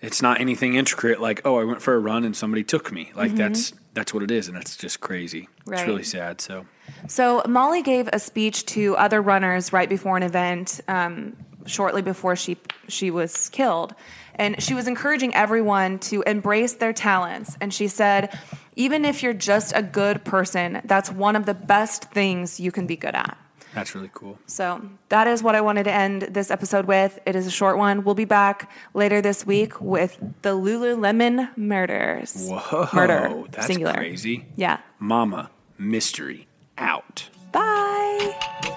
it's 0.00 0.22
not 0.22 0.40
anything 0.40 0.74
intricate. 0.74 1.20
Like 1.20 1.42
oh, 1.44 1.58
I 1.58 1.64
went 1.64 1.82
for 1.82 1.94
a 1.94 1.98
run 1.98 2.24
and 2.24 2.36
somebody 2.36 2.64
took 2.64 2.92
me. 2.92 3.12
Like 3.14 3.34
that's 3.34 3.72
that's 3.94 4.14
what 4.14 4.22
it 4.22 4.30
is, 4.30 4.48
and 4.48 4.56
that's 4.56 4.76
just 4.76 5.00
crazy. 5.00 5.42
Mm-hmm. 5.42 5.70
Right. 5.70 5.80
It's 5.80 5.88
really 5.88 6.02
sad. 6.02 6.40
So 6.40 6.66
So 7.08 7.42
Mollie 7.48 7.82
gave 7.82 8.08
a 8.12 8.18
speech 8.18 8.66
to 8.66 8.96
other 8.96 9.20
runners 9.20 9.72
right 9.72 9.88
before 9.88 10.16
an 10.16 10.22
event, 10.22 10.80
um, 10.88 11.36
shortly 11.66 12.02
before 12.02 12.36
she 12.36 12.56
she 12.88 13.10
was 13.10 13.48
killed, 13.50 13.94
and 14.34 14.62
she 14.62 14.74
was 14.74 14.86
encouraging 14.86 15.34
everyone 15.34 15.98
to 16.00 16.22
embrace 16.22 16.74
their 16.74 16.92
talents. 16.92 17.56
And 17.60 17.72
she 17.74 17.88
said, 17.88 18.38
even 18.80 19.04
if 19.04 19.22
you're 19.22 19.34
just 19.52 19.72
a 19.76 19.82
good 19.82 20.24
person, 20.24 20.80
that's 20.84 21.10
one 21.12 21.36
of 21.36 21.44
the 21.44 21.52
best 21.54 22.04
things 22.12 22.58
you 22.58 22.72
can 22.72 22.86
be 22.86 22.96
good 22.96 23.14
at. 23.14 23.36
that's 23.74 23.94
really 23.94 24.10
cool. 24.14 24.38
So 24.46 24.80
that 25.10 25.26
is 25.28 25.42
what 25.42 25.54
I 25.54 25.60
wanted 25.60 25.84
to 25.84 25.92
end 25.92 26.22
this 26.22 26.50
episode 26.50 26.86
with. 26.86 27.18
It 27.26 27.36
is 27.36 27.46
a 27.46 27.50
short 27.50 27.76
one. 27.76 28.02
We'll 28.04 28.14
be 28.16 28.24
back 28.24 28.70
later 28.94 29.20
this 29.20 29.46
week 29.46 29.80
with 29.80 30.18
the 30.42 30.54
Lululemon 30.56 31.54
murders. 31.56 32.48
Whoa, 32.50 32.88
Murder, 32.94 33.44
that's 33.52 33.66
singular. 33.66 33.92
crazy. 33.94 34.46
Yeah. 34.56 34.78
Mama 34.98 35.50
mystery 35.78 36.46
out. 36.78 37.28
Bye. 37.52 38.76